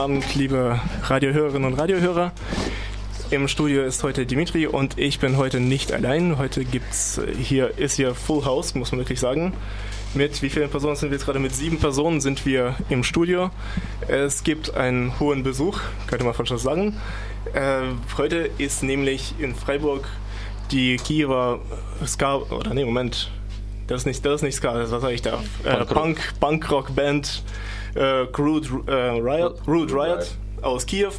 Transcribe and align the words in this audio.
Abend, 0.00 0.34
liebe 0.34 0.80
Radiohörerinnen 1.02 1.70
und 1.70 1.78
Radiohörer. 1.78 2.32
Im 3.30 3.48
Studio 3.48 3.82
ist 3.82 4.02
heute 4.02 4.24
Dimitri 4.24 4.66
und 4.66 4.96
ich 4.96 5.18
bin 5.18 5.36
heute 5.36 5.60
nicht 5.60 5.92
allein. 5.92 6.38
Heute 6.38 6.64
gibt's 6.64 7.20
hier 7.38 7.76
ist 7.76 7.96
hier 7.96 8.14
Full 8.14 8.46
House, 8.46 8.74
muss 8.74 8.92
man 8.92 9.00
wirklich 9.00 9.20
sagen. 9.20 9.52
Mit 10.14 10.40
wie 10.40 10.48
vielen 10.48 10.70
Personen 10.70 10.96
sind 10.96 11.10
wir 11.10 11.18
jetzt 11.18 11.26
gerade? 11.26 11.38
Mit 11.38 11.54
sieben 11.54 11.78
Personen 11.78 12.22
sind 12.22 12.46
wir 12.46 12.76
im 12.88 13.04
Studio. 13.04 13.50
Es 14.08 14.42
gibt 14.42 14.74
einen 14.74 15.20
hohen 15.20 15.42
Besuch, 15.42 15.78
könnte 16.06 16.24
man 16.24 16.32
fast 16.32 16.48
schon 16.48 16.56
sagen. 16.56 16.96
Äh, 17.52 17.82
heute 18.16 18.48
ist 18.56 18.82
nämlich 18.82 19.34
in 19.38 19.54
Freiburg 19.54 20.08
die 20.70 20.96
Kiewer 20.96 21.60
Ska 22.06 22.36
oder 22.36 22.72
nee 22.72 22.86
Moment, 22.86 23.30
das 23.86 24.00
ist 24.00 24.06
nicht 24.06 24.24
das 24.24 24.36
ist 24.36 24.42
nicht 24.44 24.54
Ska, 24.54 24.76
was 24.76 25.02
sage 25.02 25.12
ich 25.12 25.20
da? 25.20 25.42
Äh, 25.62 25.84
Punk 25.84 26.40
Punkrock 26.40 26.94
Band 26.94 27.42
äh, 27.94 28.26
Rude, 28.36 28.68
äh, 28.86 29.20
Riot, 29.20 29.66
Rude 29.66 29.92
Riot 29.92 30.36
aus 30.62 30.86
Kiew. 30.86 31.12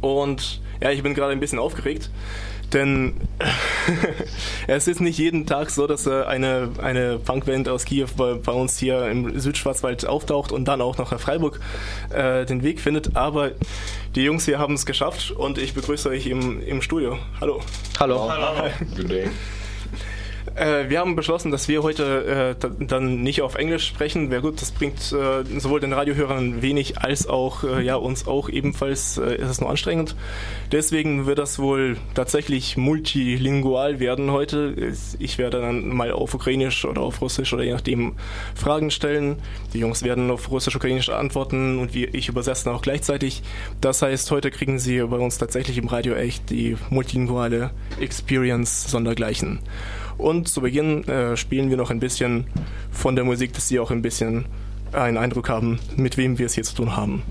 Und 0.00 0.60
ja, 0.80 0.90
ich 0.90 1.02
bin 1.02 1.14
gerade 1.14 1.32
ein 1.32 1.40
bisschen 1.40 1.58
aufgeregt, 1.58 2.10
denn 2.72 3.14
es 4.66 4.88
ist 4.88 5.00
nicht 5.00 5.18
jeden 5.18 5.46
Tag 5.46 5.70
so, 5.70 5.86
dass 5.86 6.06
äh, 6.06 6.22
eine, 6.22 6.70
eine 6.80 7.18
Punkband 7.18 7.68
aus 7.68 7.84
Kiew 7.84 8.08
bei, 8.16 8.34
bei, 8.34 8.52
uns 8.52 8.78
hier 8.78 9.08
im 9.08 9.38
Südschwarzwald 9.38 10.06
auftaucht 10.06 10.52
und 10.52 10.66
dann 10.66 10.80
auch 10.80 10.96
noch 10.96 11.10
nach 11.10 11.20
Freiburg 11.20 11.60
äh, 12.10 12.46
den 12.46 12.62
Weg 12.62 12.80
findet. 12.80 13.16
Aber 13.16 13.50
die 14.14 14.22
Jungs 14.22 14.44
hier 14.44 14.58
haben 14.58 14.74
es 14.74 14.86
geschafft 14.86 15.32
und 15.32 15.58
ich 15.58 15.74
begrüße 15.74 16.08
euch 16.08 16.26
im, 16.26 16.62
im 16.62 16.80
Studio. 16.80 17.18
Hallo. 17.40 17.60
Hallo. 17.98 18.30
Hallo. 18.30 18.70
Good 18.96 19.10
day. 19.10 19.30
Äh, 20.60 20.90
wir 20.90 20.98
haben 20.98 21.16
beschlossen, 21.16 21.50
dass 21.50 21.68
wir 21.68 21.82
heute 21.82 22.54
äh, 22.60 22.84
dann 22.84 23.22
nicht 23.22 23.40
auf 23.40 23.54
Englisch 23.54 23.86
sprechen. 23.86 24.30
Wäre 24.30 24.42
gut, 24.42 24.60
das 24.60 24.72
bringt 24.72 24.98
äh, 25.10 25.58
sowohl 25.58 25.80
den 25.80 25.94
Radiohörern 25.94 26.60
wenig 26.60 26.98
als 26.98 27.26
auch 27.26 27.64
äh, 27.64 27.82
ja, 27.82 27.96
uns 27.96 28.26
auch 28.26 28.50
ebenfalls 28.50 29.16
äh, 29.16 29.36
ist 29.36 29.48
es 29.48 29.60
nur 29.62 29.70
anstrengend. 29.70 30.16
Deswegen 30.70 31.24
wird 31.24 31.38
das 31.38 31.58
wohl 31.58 31.96
tatsächlich 32.12 32.76
multilingual 32.76 34.00
werden 34.00 34.32
heute. 34.32 34.74
Ich 35.18 35.38
werde 35.38 35.62
dann 35.62 35.88
mal 35.88 36.12
auf 36.12 36.34
Ukrainisch 36.34 36.84
oder 36.84 37.00
auf 37.00 37.22
Russisch 37.22 37.54
oder 37.54 37.64
je 37.64 37.72
nachdem 37.72 38.12
Fragen 38.54 38.90
stellen. 38.90 39.36
Die 39.72 39.78
Jungs 39.78 40.02
werden 40.02 40.30
auf 40.30 40.50
Russisch, 40.50 40.76
Ukrainisch 40.76 41.08
antworten 41.08 41.78
und 41.78 41.94
wir, 41.94 42.12
ich 42.14 42.28
übersetze 42.28 42.66
dann 42.66 42.74
auch 42.74 42.82
gleichzeitig. 42.82 43.42
Das 43.80 44.02
heißt, 44.02 44.30
heute 44.30 44.50
kriegen 44.50 44.78
sie 44.78 45.00
bei 45.00 45.16
uns 45.16 45.38
tatsächlich 45.38 45.78
im 45.78 45.88
Radio 45.88 46.12
echt 46.12 46.50
die 46.50 46.76
multilinguale 46.90 47.70
Experience 47.98 48.90
sondergleichen. 48.90 49.60
Und 50.20 50.48
zu 50.48 50.60
Beginn 50.60 51.06
äh, 51.08 51.36
spielen 51.36 51.70
wir 51.70 51.76
noch 51.76 51.90
ein 51.90 52.00
bisschen 52.00 52.46
von 52.92 53.16
der 53.16 53.24
Musik, 53.24 53.52
dass 53.54 53.68
Sie 53.68 53.80
auch 53.80 53.90
ein 53.90 54.02
bisschen 54.02 54.44
einen 54.92 55.16
Eindruck 55.16 55.48
haben, 55.48 55.78
mit 55.96 56.16
wem 56.16 56.38
wir 56.38 56.46
es 56.46 56.54
hier 56.54 56.64
zu 56.64 56.74
tun 56.74 56.96
haben. 56.96 57.22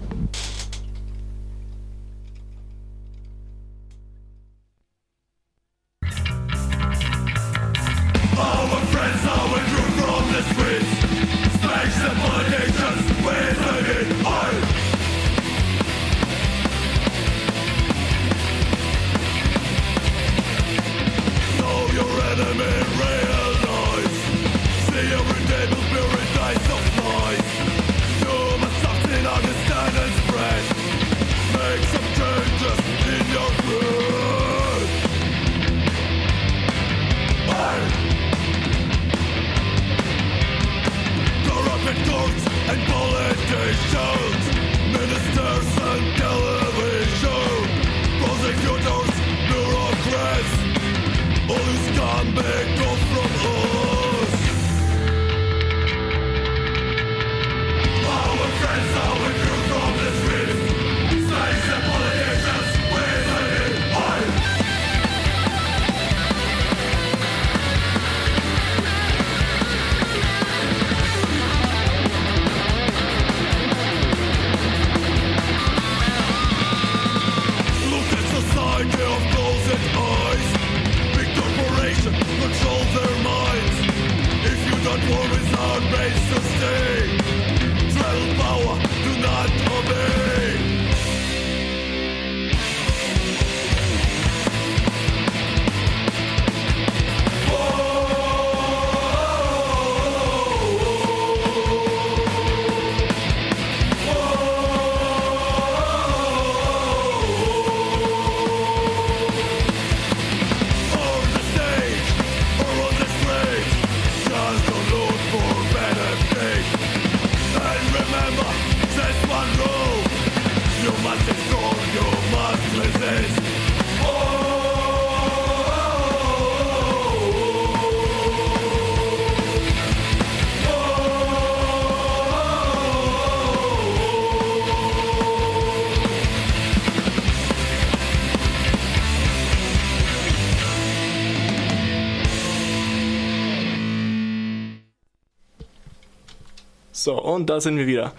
So, 147.04 147.22
und 147.22 147.50
da 147.50 147.62
sind 147.62 147.78
wir 147.78 147.88
wieder. 147.88 148.14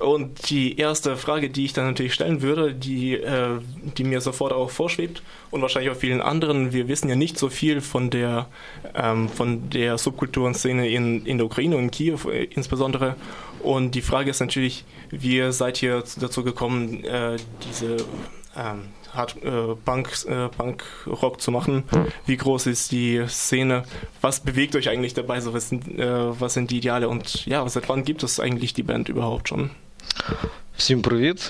Und 0.00 0.50
die 0.50 0.76
erste 0.76 1.16
Frage, 1.16 1.50
die 1.50 1.64
ich 1.64 1.72
dann 1.72 1.86
natürlich 1.86 2.14
stellen 2.14 2.42
würde, 2.42 2.74
die, 2.74 3.14
äh, 3.14 3.60
die 3.96 4.02
mir 4.02 4.20
sofort 4.20 4.52
auch 4.52 4.70
vorschwebt 4.70 5.22
und 5.52 5.62
wahrscheinlich 5.62 5.92
auch 5.92 5.96
vielen 5.96 6.20
anderen, 6.20 6.72
wir 6.72 6.88
wissen 6.88 7.08
ja 7.08 7.14
nicht 7.14 7.38
so 7.38 7.48
viel 7.48 7.80
von 7.80 8.10
der, 8.10 8.46
ähm, 8.94 9.28
von 9.28 9.70
der 9.70 9.96
Subkulturenszene 9.96 10.88
in, 10.88 11.24
in 11.24 11.38
der 11.38 11.46
Ukraine 11.46 11.76
und 11.76 11.84
in 11.84 11.90
Kiew 11.92 12.18
äh, 12.28 12.44
insbesondere. 12.44 13.14
Und 13.60 13.94
die 13.94 14.02
Frage 14.02 14.30
ist 14.30 14.40
natürlich, 14.40 14.84
wie 15.10 15.52
seid 15.52 15.80
ihr 15.80 16.02
dazu 16.18 16.42
gekommen, 16.42 17.04
äh, 17.04 17.36
diese 17.68 17.96
ähm, 18.57 18.81
Hard, 19.13 19.43
äh, 19.43 19.75
Punk, 19.85 20.09
äh, 20.27 20.49
Punk-Rock 20.49 21.41
zu 21.41 21.51
machen? 21.51 21.83
Wie 22.25 22.37
groß 22.37 22.67
ist 22.67 22.91
die 22.91 23.23
Szene? 23.27 23.83
Was 24.21 24.39
bewegt 24.39 24.75
euch 24.75 24.89
eigentlich 24.89 25.13
dabei? 25.13 25.41
So, 25.41 25.53
was, 25.53 25.69
sind, 25.69 25.87
äh, 25.97 26.39
was 26.39 26.53
sind 26.53 26.69
die 26.71 26.77
Ideale? 26.77 27.09
Und 27.09 27.45
ja, 27.45 27.67
seit 27.67 27.89
wann 27.89 28.03
gibt 28.03 28.23
es 28.23 28.39
eigentlich 28.39 28.73
die 28.73 28.83
Band 28.83 29.09
überhaupt 29.09 29.49
schon? 29.49 29.69
Всім 30.77 31.01
привіт! 31.01 31.47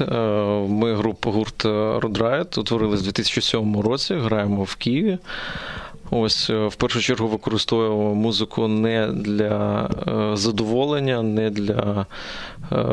Ми 0.70 0.94
група 0.96 1.32
гурт 1.32 1.66
Rodraid, 1.66 2.60
утворились 2.60 3.00
у 3.00 3.04
2007 3.04 3.80
році, 3.80 4.14
граємо 4.14 4.64
в 4.64 4.76
Києві. 4.76 5.18
Ось 6.17 6.51
в 6.51 6.75
першу 6.75 7.01
чергу 7.01 7.29
використовуємо 7.29 8.15
музику 8.15 8.69
не 8.69 9.07
для 9.07 9.89
задоволення, 10.37 11.23
не 11.23 11.51
для 11.51 12.07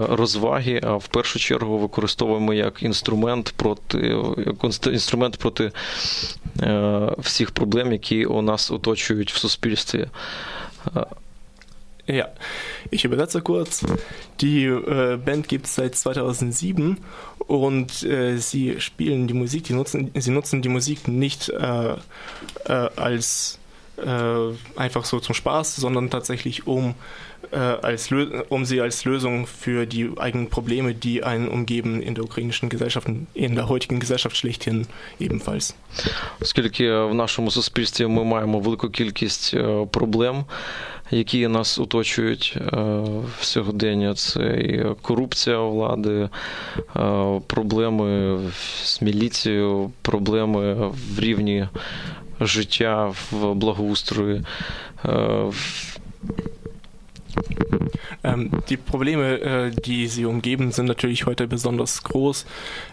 розваги, 0.09 0.81
а 0.83 0.95
в 0.95 1.07
першу 1.07 1.39
чергу 1.39 1.77
використовуємо 1.77 2.53
як 2.53 2.83
інструмент 2.83 3.53
проти 3.55 4.17
інструмент 4.91 5.37
проти 5.37 5.71
всіх 7.17 7.51
проблем, 7.51 7.91
які 7.91 8.25
у 8.25 8.41
нас 8.41 8.71
оточують 8.71 9.33
в 9.33 9.37
суспільстві. 9.37 10.07
Ja, 12.06 12.28
ich 12.90 13.04
übersetze 13.04 13.42
kurz. 13.42 13.84
Die 14.40 14.64
äh, 14.64 15.16
Band 15.16 15.48
gibt 15.48 15.66
es 15.66 15.74
seit 15.74 15.96
2007 15.96 16.98
und 17.38 18.02
äh, 18.04 18.36
sie 18.36 18.80
spielen 18.80 19.26
die 19.26 19.34
Musik, 19.34 19.64
die 19.64 19.72
nutzen, 19.72 20.12
sie 20.14 20.30
nutzen 20.30 20.62
die 20.62 20.68
Musik 20.68 21.08
nicht 21.08 21.48
äh, 21.48 21.94
äh 21.94 22.88
als 22.96 23.58
äh, 23.96 24.52
einfach 24.76 25.04
so 25.04 25.20
zum 25.20 25.34
Spaß, 25.34 25.76
sondern 25.76 26.10
tatsächlich 26.10 26.66
um, 26.66 26.94
äh, 27.50 27.56
als 27.56 28.10
um 28.50 28.64
sie 28.64 28.80
als 28.80 29.04
Lösung 29.04 29.46
für 29.46 29.86
die 29.86 30.10
eigenen 30.16 30.48
Probleme, 30.48 30.94
die 30.94 31.24
einen 31.24 31.48
umgeben 31.48 32.02
in 32.02 32.14
der 32.14 32.24
ukrainischen 32.24 32.68
Gesellschaft, 32.68 33.08
in 33.34 33.54
der 33.54 33.68
heutigen 33.68 33.98
Gesellschaft 33.98 34.36
schlechthin 34.36 34.86
ebenfalls. 35.18 35.74
Оскільки 36.40 36.90
в 36.90 37.14
нашому 37.14 37.50
суспільстві 37.50 38.06
ми 38.06 38.24
маємо 38.24 38.60
велику 38.60 38.90
кількість 38.90 39.54
проблем, 39.90 40.44
які 41.11 41.47
нас 41.47 41.79
оточують 41.79 42.57
в 43.39 43.43
сьогодення. 43.43 44.13
Це 44.13 44.59
і 44.59 44.85
корупція 45.01 45.59
влади, 45.59 46.29
проблеми 47.47 48.39
з 48.83 49.01
міліцією, 49.01 49.91
проблеми 50.01 50.91
в 51.15 51.19
рівні 51.19 51.67
життя 52.39 53.13
в 53.31 53.53
благоустрої. 53.53 54.41
Ähm, 58.24 58.50
die 58.68 58.76
Probleme, 58.76 59.40
äh, 59.40 59.70
die 59.70 60.08
sie 60.08 60.24
umgeben, 60.24 60.72
sind 60.72 60.86
natürlich 60.86 61.26
heute 61.26 61.46
besonders 61.46 62.02
groß. 62.02 62.46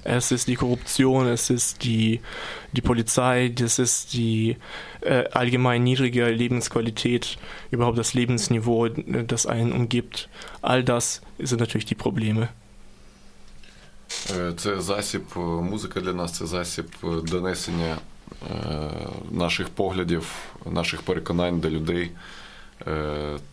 Es 0.04 0.32
ist 0.32 0.48
die 0.48 0.56
Korruption, 0.56 1.28
es 1.28 1.50
ist 1.50 1.84
die, 1.84 2.20
die 2.74 2.82
Polizei, 2.82 3.50
das 3.50 3.80
ist 3.80 4.14
die 4.14 4.58
äh, 5.02 5.26
allgemein 5.32 5.84
niedrige 5.84 6.30
Lebensqualität, 6.30 7.38
überhaupt 7.72 7.98
das 7.98 8.14
Lebensniveau, 8.14 8.90
das 8.90 9.46
einen 9.46 9.72
umgibt. 9.72 10.30
All 10.62 10.84
das 10.84 11.22
sind 11.40 11.60
natürlich 11.60 11.86
die 11.86 11.96
Probleme. 11.96 12.50
Це 14.58 14.82
засіб, 14.82 15.24
музика 15.62 16.02
для 16.02 16.14
нас 16.14 16.32
це 16.32 16.46
засіб 16.46 16.86
донесення 17.24 17.98
наших 19.32 19.70
поглядів, 19.70 20.26
наших 20.66 21.02
переконань 21.02 21.60
до 21.60 21.70
людей. 21.70 22.12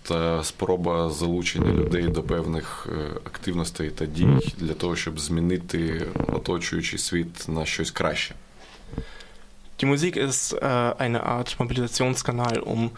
та 0.03 0.45
спроба 0.45 1.11
залучення 1.11 1.73
людей 1.73 2.03
до 2.03 2.23
певних 2.23 2.89
активностей 3.25 3.91
та 3.91 4.07
дій 4.07 4.55
для 4.59 4.75
того, 4.75 4.97
щоб 4.97 5.21
змінити 5.21 6.07
оточуючий 6.33 6.99
світ 6.99 7.49
на 7.49 7.67
щось 7.67 7.91
краще. 7.91 8.35
Die 9.81 9.87
Musik 9.87 10.17
ist 10.17 10.53
äh, 10.53 10.67
eine 10.99 11.23
Art 11.23 11.59
Mobilisationskanal, 11.59 12.61
um 12.61 12.91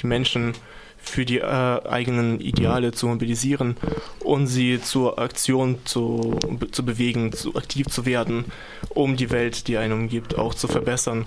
die 0.00 0.06
Menschen 0.06 0.54
für 0.96 1.26
die 1.26 1.38
äh, 1.38 1.44
eigenen 1.44 2.40
Ideale 2.40 2.92
zu 2.92 3.06
mobilisieren 3.06 3.76
und 4.20 4.46
sie 4.46 4.80
zur 4.80 5.18
Aktion 5.18 5.78
zu, 5.84 6.38
zu 6.70 6.84
bewegen, 6.84 7.32
zu 7.32 7.54
aktiv 7.54 7.86
zu 7.88 8.06
werden, 8.06 8.46
um 8.90 9.16
die 9.16 9.30
Welt, 9.30 9.68
die 9.68 9.76
einen 9.76 9.92
umgibt, 9.92 10.38
auch 10.38 10.54
zu 10.54 10.68
verbessern, 10.68 11.26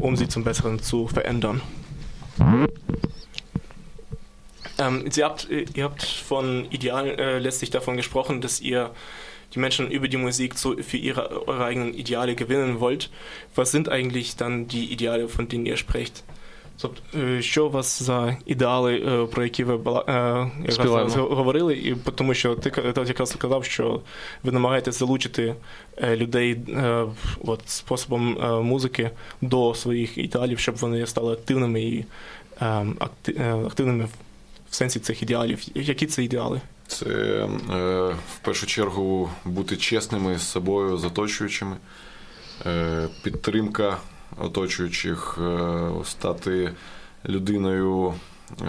um 0.00 0.16
sie 0.16 0.28
zum 0.28 0.44
Besseren 0.44 0.82
zu 0.82 1.08
verändern. 1.08 1.62
Ähm, 4.80 5.10
Sie 5.10 5.24
habt, 5.24 5.48
ihr 5.50 5.84
habt 5.84 6.02
von 6.02 6.66
Idealen 6.70 7.18
äh, 7.18 7.38
letztlich 7.38 7.70
davon 7.70 7.96
gesprochen, 7.96 8.40
dass 8.40 8.60
ihr 8.60 8.90
die 9.54 9.58
Menschen 9.58 9.90
über 9.90 10.08
die 10.08 10.16
Musik 10.16 10.58
zu, 10.58 10.76
für 10.82 10.96
ihre, 10.96 11.48
eure 11.48 11.64
eigenen 11.64 11.94
Ideale 11.94 12.34
gewinnen 12.34 12.80
wollt. 12.80 13.10
Was 13.54 13.70
sind 13.70 13.88
eigentlich 13.88 14.36
dann 14.36 14.66
die 14.68 14.92
Ideale, 14.92 15.28
von 15.28 15.48
denen 15.48 15.66
ihr 15.66 15.76
sprecht? 15.76 16.24
Що 17.40 17.66
у 17.66 17.70
вас 17.70 18.02
за 18.02 18.36
ідеали, 18.46 19.26
про 19.32 19.44
які 19.44 19.64
ви 19.64 19.74
якраз 20.68 21.16
говорили, 21.16 21.74
і 21.74 21.96
тому 22.14 22.34
що 22.34 22.54
ти 22.54 22.72
якраз 23.06 23.30
сказав, 23.30 23.64
що 23.64 24.00
ви 24.42 24.52
намагаєтесь 24.52 24.98
залучити 24.98 25.54
людей 26.02 26.58
от, 27.44 27.60
способом 27.68 28.36
музики 28.66 29.10
до 29.40 29.74
своїх 29.74 30.18
ідеалів, 30.18 30.58
щоб 30.58 30.76
вони 30.76 31.06
стали 31.06 31.32
активними 31.32 31.82
і 31.82 32.04
активними 33.66 34.08
в 34.71 34.75
сенсі 34.75 34.99
цих 34.99 35.23
ідеалів. 35.23 35.61
Які 35.75 36.05
це 36.05 36.23
ідеали? 36.23 36.61
Це 36.87 37.05
в 38.33 38.39
першу 38.41 38.65
чергу 38.65 39.29
бути 39.45 39.77
чесними 39.77 40.37
з 40.37 40.41
собою, 40.41 40.97
з 40.97 41.05
оточуючими, 41.05 41.75
підтримка 43.23 43.97
оточуючих, 44.37 45.39
стати 46.05 46.71
людиною 47.25 48.13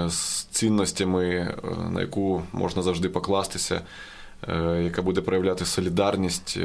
з 0.09 0.45
цінностями, 0.45 1.55
на 1.91 2.01
яку 2.01 2.43
можна 2.53 2.83
завжди 2.83 3.09
покластися, 3.09 3.81
яка 4.83 5.03
буде 5.03 5.21
проявляти 5.21 5.65
солідарність 5.65 6.59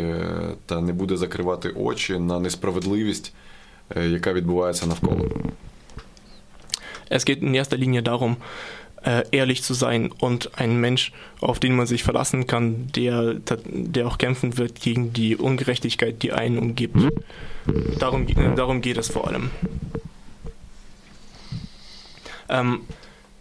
та 0.66 0.82
не 0.82 0.94
буде 0.94 1.18
закривати 1.18 1.70
очі 1.70 2.20
на 2.20 2.40
несправедливість, 2.40 3.34
яка 3.96 4.34
відбувається 4.34 4.86
навколо. 4.86 5.30
Es 7.10 7.24
geht 7.24 7.42
in 7.42 7.56
erster 7.56 7.80
Linie 7.80 8.02
darum, 8.02 8.36
äh, 9.08 9.24
ehrlich 9.32 9.64
zu 9.64 9.74
sein 9.74 10.12
und 10.12 10.60
ein 10.60 10.82
Mensch, 10.82 11.14
auf 11.40 11.60
den 11.60 11.76
man 11.78 11.88
sich 11.88 12.04
verlassen 12.04 12.46
kann, 12.46 12.92
der, 12.94 13.36
der 13.36 14.06
auch 14.06 14.18
kämpfen 14.18 14.58
wird 14.58 14.82
gegen 14.82 15.14
die 15.14 15.38
Ungerechtigkeit, 15.38 16.22
die 16.22 16.34
einen 16.34 16.58
umgibt. 16.58 16.98
Darum, 18.00 18.28
darum 18.56 18.82
geht 18.82 18.98
es 18.98 19.10
vor 19.10 19.28
allem. 19.28 19.50
Ähm, 22.50 22.82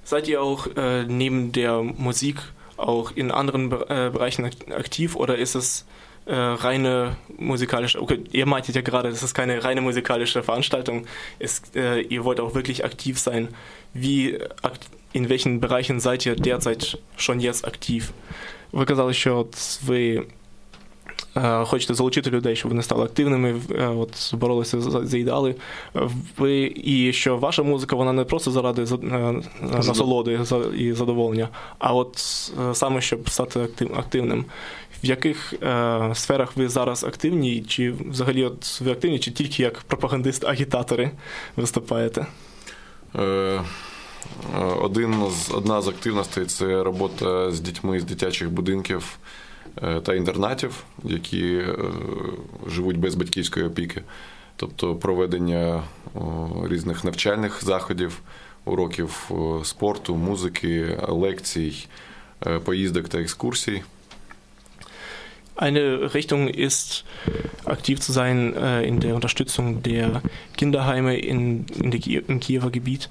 seid 0.05 0.29
ihr 0.29 0.41
auch 0.41 0.69
äh, 0.77 1.05
neben 1.05 1.51
der 1.51 1.83
Musik 1.83 2.37
auch 2.77 3.11
in 3.11 3.33
anderen 3.33 3.73
äh, 3.73 4.11
Bereichen 4.13 4.45
aktiv 4.45 5.17
oder 5.17 5.37
ist 5.37 5.57
es 5.57 5.85
äh, 6.27 6.35
reine 6.35 7.17
musikalische, 7.39 8.01
okay, 8.01 8.23
ihr 8.31 8.47
meintet 8.47 8.77
ja 8.77 8.83
gerade, 8.83 9.11
das 9.11 9.23
ist 9.23 9.35
keine 9.35 9.65
reine 9.65 9.81
musikalische 9.81 10.43
Veranstaltung, 10.43 11.07
ist, 11.41 11.75
äh, 11.75 12.01
ihr 12.01 12.25
wollt 12.25 12.39
auch 12.39 12.55
wirklich 12.55 12.85
aktiv 12.85 13.19
sein. 13.19 13.49
Wie, 13.95 14.39
in 15.17 15.29
welchen 15.29 15.61
Bereichen 15.61 15.99
seid 16.01 16.27
ihr 16.27 16.37
derzeit 16.37 16.99
schon 17.17 17.41
jetzt 17.41 17.65
aktiv? 17.65 18.13
Ви 18.73 18.85
казали, 18.85 19.15
що 19.15 19.39
от 19.39 19.81
ви 19.87 20.27
е, 21.37 21.65
хочете 21.65 21.95
залучити 21.95 22.31
людей, 22.31 22.57
щоб 22.57 22.71
вони 22.71 22.83
стали 22.83 23.05
активними, 23.05 23.61
е, 23.71 23.87
от 23.87 24.35
боролися 24.35 24.81
за, 24.81 25.07
за 25.07 25.19
ідеали. 25.19 25.55
Ви 26.39 26.73
і 26.77 27.13
що 27.13 27.37
ваша 27.37 27.63
музика 27.63 27.97
вона 27.97 28.13
не 28.13 28.25
просто 28.25 28.51
заради 28.51 28.83
е, 28.83 29.43
насолоди 29.63 30.41
і 30.79 30.93
задоволення, 30.93 31.49
а 31.79 31.95
от 31.95 32.19
саме 32.73 33.01
щоб 33.01 33.31
стати 33.31 33.61
актив, 33.61 33.91
активним. 33.97 34.45
В 35.05 35.07
яких 35.07 35.55
е, 35.63 36.11
сферах 36.15 36.57
ви 36.57 36.69
зараз 36.69 37.05
активні, 37.05 37.63
чи 37.69 37.93
взагалі 38.11 38.45
от 38.45 38.81
ви 38.81 38.91
активні, 38.93 39.19
чи 39.19 39.31
тільки 39.31 39.63
як 39.63 39.85
пропагандист-агітатори 39.89 41.11
виступаєте? 41.57 42.27
Е, 44.55 44.59
один 44.59 45.31
з, 45.31 45.51
Одна 45.51 45.83
з 45.83 45.89
активностей 45.89 46.45
це 46.45 46.83
робота 46.83 47.51
з 47.51 47.61
дітьми 47.61 48.01
з 48.01 48.05
дитячих 48.05 48.51
будинків 48.51 49.19
та 50.03 50.15
інтернатів, 50.15 50.85
які 51.05 51.47
е, 51.47 51.77
живуть 52.67 52.99
без 52.99 53.15
батьківської 53.15 53.67
опіки, 53.67 54.03
тобто 54.57 54.95
проведення 54.95 55.83
різних 56.65 57.05
навчальних 57.05 57.65
заходів, 57.65 58.21
уроків 58.65 59.31
спорту, 59.65 60.15
музики, 60.17 60.99
лекцій, 61.09 61.87
поїздок 62.65 63.09
та 63.09 63.19
екскурсій. 63.19 63.83
Eine 65.57 66.15
Richtung 66.15 66.49
ist, 66.49 67.05
aktiv 67.65 68.03
zu 68.03 68.13
sein 68.13 68.55
äh, 68.55 68.87
in 68.87 69.01
der 69.01 69.15
Unterstützung 69.15 69.83
der 69.83 70.21
Kinderheime 70.57 71.17
in, 71.17 71.65
in 71.81 71.91
der, 71.91 72.01
im 72.29 72.41
Kiewer 72.41 72.71
Gebiet, 72.71 73.09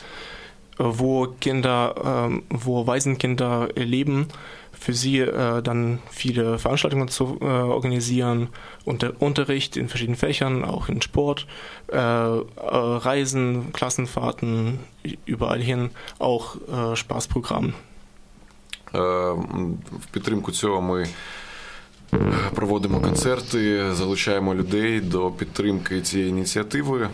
wo 0.78 1.26
Kinder, 1.40 2.30
äh, 2.30 2.40
wo 2.48 2.86
Waisenkinder 2.86 3.68
leben, 3.74 4.28
für 4.72 4.94
sie 4.94 5.18
äh, 5.18 5.62
dann 5.62 5.98
viele 6.10 6.58
Veranstaltungen 6.58 7.08
zu 7.08 7.38
äh, 7.40 7.44
organisieren, 7.44 8.48
unter, 8.86 9.12
Unterricht 9.20 9.76
in 9.76 9.88
verschiedenen 9.88 10.16
Fächern, 10.16 10.64
auch 10.64 10.88
in 10.88 11.02
Sport, 11.02 11.46
äh, 11.92 11.96
äh 11.96 12.46
Reisen, 12.56 13.72
Klassenfahrten, 13.74 14.80
überall 15.26 15.60
hin, 15.60 15.90
auch 16.18 16.56
äh, 16.56 16.96
Spaßprogramm. 16.96 17.74
В 18.92 20.06
підтримку 20.10 20.52
цього 20.52 20.80
ми 20.80 21.06
проводимо 22.55 22.99
концерти, 23.01 23.93
залучаємо 23.93 24.55
людей 24.55 25.01
до 25.01 25.31
підтримки 25.31 26.01
цієї 26.01 26.29
ініціативи, 26.29 27.09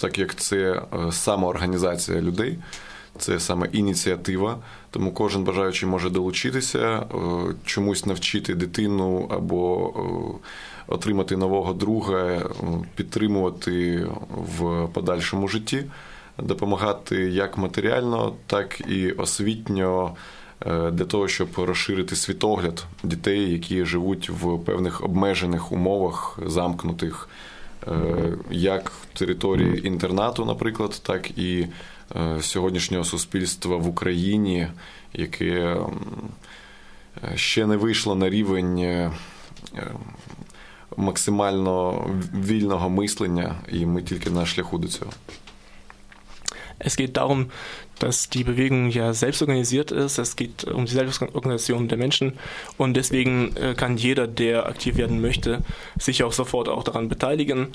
так 0.00 0.18
як 0.18 0.34
це 0.34 0.82
самоорганізація 1.10 2.20
людей. 2.20 2.58
Це 3.18 3.40
саме 3.40 3.68
ініціатива, 3.72 4.58
тому 4.90 5.12
кожен 5.12 5.44
бажаючий 5.44 5.88
може 5.88 6.10
долучитися, 6.10 7.06
чомусь 7.64 8.06
навчити 8.06 8.54
дитину 8.54 9.28
або 9.30 9.92
отримати 10.86 11.36
нового 11.36 11.72
друга, 11.72 12.42
підтримувати 12.94 14.06
в 14.30 14.88
подальшому 14.92 15.48
житті, 15.48 15.84
допомагати 16.38 17.16
як 17.16 17.58
матеріально, 17.58 18.32
так 18.46 18.80
і 18.88 19.10
освітньо 19.10 20.16
для 20.66 21.04
того, 21.04 21.28
щоб 21.28 21.48
розширити 21.56 22.16
світогляд 22.16 22.84
дітей, 23.02 23.52
які 23.52 23.84
живуть 23.84 24.30
в 24.30 24.58
певних 24.58 25.04
обмежених 25.04 25.72
умовах, 25.72 26.38
замкнутих, 26.46 27.28
як 28.50 28.90
в 28.90 29.18
території 29.18 29.86
інтернату, 29.86 30.44
наприклад, 30.44 31.00
так 31.02 31.38
і 31.38 31.66
сьогоднішнього 32.40 33.04
суспільства 33.04 33.76
в 33.76 33.88
Україні, 33.88 34.68
яке 35.12 35.76
ще 37.34 37.66
не 37.66 37.76
вийшло 37.76 38.14
на 38.14 38.30
рівень 38.30 39.10
максимально 40.96 42.06
вільного 42.34 42.90
мислення, 42.90 43.54
і 43.72 43.86
ми 43.86 44.02
тільки 44.02 44.30
на 44.30 44.46
шляху 44.46 44.78
до 44.78 44.88
цього. 44.88 45.12
Es 46.78 46.96
geht 46.96 47.16
darum, 47.16 47.50
dass 47.98 48.28
die 48.28 48.44
Bewegung 48.44 48.90
ja 48.90 49.12
selbst 49.12 49.42
organisiert 49.42 49.90
ist. 49.90 50.18
Es 50.18 50.36
geht 50.36 50.64
um 50.64 50.86
die 50.86 50.92
Selbstorganisation 50.92 51.88
der 51.88 51.98
Menschen 51.98 52.38
und 52.76 52.94
deswegen 52.94 53.56
äh, 53.56 53.74
kann 53.74 53.96
jeder, 53.96 54.26
der 54.26 54.66
aktiv 54.66 54.96
werden 54.96 55.20
möchte, 55.20 55.62
sich 55.98 56.22
auch 56.22 56.32
sofort 56.32 56.68
auch 56.68 56.84
daran 56.84 57.08
beteiligen. 57.08 57.68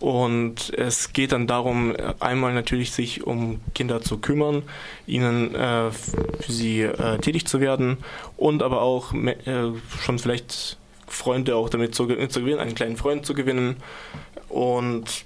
Und 0.00 0.72
es 0.76 1.12
geht 1.12 1.32
dann 1.32 1.46
darum, 1.46 1.94
einmal 2.20 2.52
natürlich 2.52 2.92
sich 2.92 3.26
um 3.26 3.60
Kinder 3.74 4.02
zu 4.02 4.18
kümmern, 4.18 4.62
ihnen 5.06 5.54
äh, 5.54 5.90
für 5.92 6.52
sie 6.52 6.82
äh, 6.82 7.18
tätig 7.18 7.46
zu 7.46 7.60
werden 7.60 7.98
und 8.36 8.62
aber 8.62 8.82
auch 8.82 9.14
äh, 9.14 9.72
schon 10.00 10.18
vielleicht 10.18 10.78
Freunde 11.06 11.56
auch 11.56 11.68
damit 11.68 11.94
zu, 11.94 12.06
zu, 12.06 12.40
gewinnen, 12.40 12.58
einen 12.58 12.74
kleinen 12.74 12.96
Freund 12.96 13.24
zu 13.24 13.34
gewinnen. 13.34 13.76
Und 14.48 15.24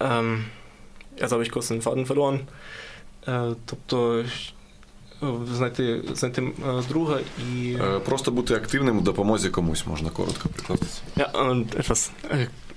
ähm, 0.00 0.46
jetzt 1.17 1.31
habe 1.31 1.43
ich 1.43 1.51
kurz 1.51 1.67
den 1.67 1.81
Faden 1.81 2.05
verloren. 2.05 2.47
Тобто 3.65 4.23
знайти, 5.53 6.01
знайти 6.13 6.51
друга 6.89 7.19
і. 7.53 7.77
Просто 8.05 8.31
бути 8.31 8.55
активним 8.55 8.99
в 8.99 9.03
допомозі 9.03 9.49
комусь 9.49 9.87
можна 9.87 10.09
коротко 10.09 10.49
прикласти. 10.49 10.85
Ja, 11.15 11.31
und 11.31 11.75
etwas 11.75 12.11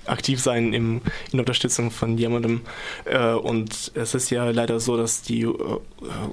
aktiv 0.05 0.39
sein 0.39 0.73
im, 0.73 1.01
in 1.31 1.39
Unterstützung 1.39 1.91
von 1.91 2.17
jemandem. 2.17 2.61
Und 3.43 3.91
es 3.95 4.15
ist 4.15 4.31
ja 4.31 4.49
leider 4.49 4.79
so, 4.79 4.97
dass 4.97 5.21
die 5.21 5.45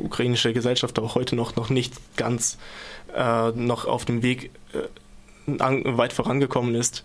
ukrainische 0.06 0.52
Gesellschaft 0.52 0.98
auch 0.98 1.14
heute 1.14 1.37
noch, 1.37 1.56
noch 1.56 1.70
nicht 1.70 1.92
ganz 2.16 2.58
noch 3.54 3.84
auf 3.84 4.04
dem 4.04 4.22
Weg 4.22 4.50
weit 5.46 6.12
vorangekommen 6.12 6.75
ist, 6.75 7.04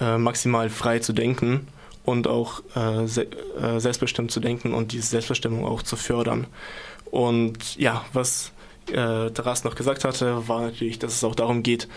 maximal 0.00 0.68
frei 0.70 0.98
zu 0.98 1.12
denken 1.12 1.68
und 2.11 2.27
auch 2.27 2.61
äh, 2.75 3.07
se 3.07 3.27
äh, 3.59 3.79
selbstbestimmt 3.79 4.31
zu 4.31 4.39
denken 4.39 4.73
und 4.73 4.91
diese 4.91 5.07
Selbstbestimmung 5.07 5.65
auch 5.65 5.81
zu 5.81 5.95
fördern. 5.95 6.47
Und 7.09 7.77
ja, 7.77 8.05
was 8.13 8.51
äh, 8.89 9.31
Taras 9.31 9.63
noch 9.63 9.75
gesagt 9.75 10.03
hatte, 10.03 10.47
war 10.47 10.61
natürlich, 10.61 10.99
dass 10.99 11.13
es 11.13 11.23
auch 11.23 11.35
darum 11.35 11.63
geht, 11.63 11.87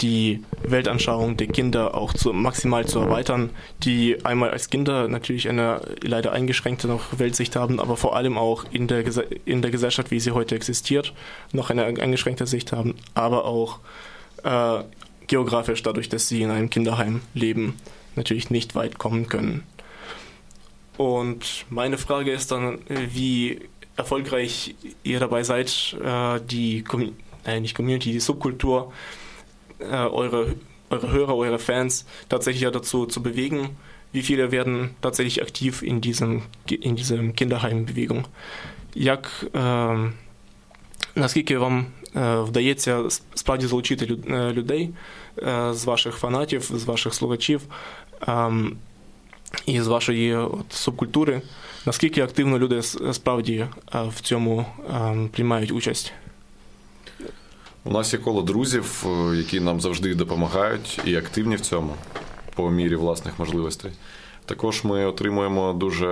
die 0.00 0.42
Weltanschauung 0.62 1.36
der 1.36 1.46
Kinder 1.46 1.94
auch 1.94 2.12
zu, 2.12 2.32
maximal 2.32 2.86
zu 2.86 3.00
erweitern, 3.00 3.50
die 3.82 4.24
einmal 4.24 4.50
als 4.50 4.68
Kinder 4.68 5.08
natürlich 5.08 5.48
eine 5.48 5.80
leider 6.02 6.32
eingeschränkte 6.32 6.86
noch 6.86 7.18
Weltsicht 7.18 7.56
haben, 7.56 7.80
aber 7.80 7.96
vor 7.96 8.14
allem 8.14 8.36
auch 8.36 8.64
in 8.70 8.88
der, 8.88 9.04
in 9.46 9.62
der 9.62 9.70
Gesellschaft, 9.70 10.10
wie 10.10 10.20
sie 10.20 10.32
heute 10.32 10.54
existiert, 10.54 11.14
noch 11.52 11.70
eine 11.70 11.84
eingeschränkte 11.86 12.46
Sicht 12.46 12.72
haben, 12.72 12.94
aber 13.14 13.46
auch 13.46 13.78
äh, 14.44 14.84
geografisch, 15.26 15.82
dadurch, 15.82 16.10
dass 16.10 16.28
sie 16.28 16.42
in 16.42 16.50
einem 16.50 16.68
Kinderheim 16.68 17.22
leben 17.32 17.74
natürlich 18.15 18.49
nicht 18.49 18.75
weit 18.75 18.97
kommen 18.97 19.27
können. 19.27 19.63
Und 20.97 21.65
meine 21.69 21.97
Frage 21.97 22.31
ist 22.31 22.51
dann, 22.51 22.79
wie 22.87 23.59
erfolgreich 23.95 24.75
ihr 25.03 25.19
dabei 25.19 25.43
seid, 25.43 25.95
äh, 26.03 26.39
die 26.41 26.83
äh, 27.45 27.59
nicht 27.59 27.75
Community, 27.75 28.11
die 28.11 28.19
Subkultur, 28.19 28.91
äh, 29.79 29.85
eure, 29.85 30.55
eure 30.89 31.11
Hörer, 31.11 31.35
eure 31.35 31.59
Fans 31.59 32.05
tatsächlich 32.29 32.69
dazu 32.71 33.05
zu 33.05 33.23
bewegen. 33.23 33.77
Wie 34.11 34.21
viele 34.21 34.51
werden 34.51 34.95
tatsächlich 35.01 35.41
aktiv 35.41 35.81
in 35.81 36.01
diesem 36.01 36.43
in 36.69 36.95
diesem 36.95 37.33
Kinderheim-Bewegung? 37.33 38.25
Як 38.95 39.45
е, 39.55 40.11
наскільки 41.15 41.57
вам 41.57 41.85
е, 42.15 42.39
вдається 42.39 43.03
справді 43.35 43.67
залучити 43.67 44.05
людей 44.27 44.89
е, 45.37 45.73
з 45.73 45.85
ваших 45.85 46.15
фанатів, 46.15 46.61
з 46.63 46.83
ваших 46.83 47.13
слухачів 47.13 47.61
і 49.66 49.80
з 49.80 49.86
вашої 49.86 50.34
от, 50.34 50.72
субкультури, 50.72 51.42
наскільки 51.86 52.22
активно 52.22 52.58
люди 52.58 52.82
справді 53.12 53.66
в 53.92 54.20
цьому 54.20 54.66
приймають 55.32 55.72
участь? 55.72 56.12
У 57.84 57.90
нас 57.90 58.12
є 58.12 58.18
коло 58.18 58.42
друзів, 58.42 59.06
які 59.34 59.60
нам 59.60 59.80
завжди 59.80 60.14
допомагають 60.14 61.00
і 61.04 61.16
активні 61.16 61.56
в 61.56 61.60
цьому 61.60 61.94
по 62.54 62.70
мірі 62.70 62.96
власних 62.96 63.38
можливостей. 63.38 63.92
Також 64.44 64.84
ми 64.84 65.04
отримуємо 65.04 65.72
дуже 65.72 66.06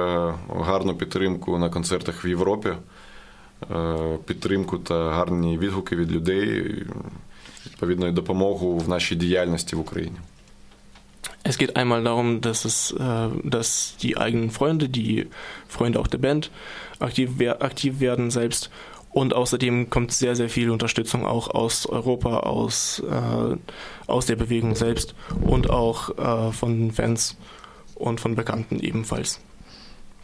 гарну 0.60 0.94
підтримку 0.94 1.58
на 1.58 1.70
концертах 1.70 2.24
в 2.24 2.26
Європі, 2.26 2.68
підтримку 4.26 4.78
та 4.78 5.10
гарні 5.10 5.58
відгуки 5.58 5.96
від 5.96 6.12
людей, 6.12 6.74
відповідно, 7.66 8.08
і 8.08 8.12
допомогу 8.12 8.78
в 8.78 8.88
нашій 8.88 9.16
діяльності 9.16 9.76
в 9.76 9.80
Україні. 9.80 10.16
Es 11.53 11.57
geht 11.57 11.75
einmal 11.75 12.03
darum, 12.03 12.41
dass 12.41 12.65
es, 12.65 12.91
äh, 12.91 13.29
dass 13.43 13.95
die 14.01 14.17
eigenen 14.17 14.51
Freunde, 14.51 14.89
die 14.89 15.27
Freunde 15.67 15.99
auch 15.99 16.07
der 16.07 16.17
Band, 16.17 16.51
aktiv, 16.99 17.29
aktiv 17.59 17.99
werden 17.99 18.31
selbst. 18.31 18.69
Und 19.11 19.33
außerdem 19.33 19.89
kommt 19.89 20.11
sehr, 20.11 20.35
sehr 20.35 20.49
viel 20.49 20.69
Unterstützung 20.69 21.25
auch 21.25 21.49
aus 21.49 21.87
Europa, 21.87 22.41
aus, 22.41 23.01
äh, 23.09 23.55
aus 24.05 24.25
der 24.27 24.35
Bewegung 24.35 24.75
selbst 24.75 25.15
und 25.41 25.69
auch 25.69 26.17
äh, 26.17 26.51
von 26.51 26.91
Fans 26.91 27.35
und 27.95 28.19
von 28.19 28.35
Bekannten 28.35 28.79
ebenfalls. 28.79 29.39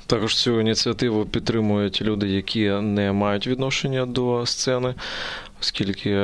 Також 0.08 0.36
цю 0.36 0.60
ініціативу 0.60 1.26
підтримують 1.26 2.02
люди, 2.02 2.28
які 2.28 2.70
не 2.70 3.12
мають 3.12 3.48
відношення 3.48 4.06
до 4.06 4.46
сцени, 4.46 4.96
оскільки 5.62 6.16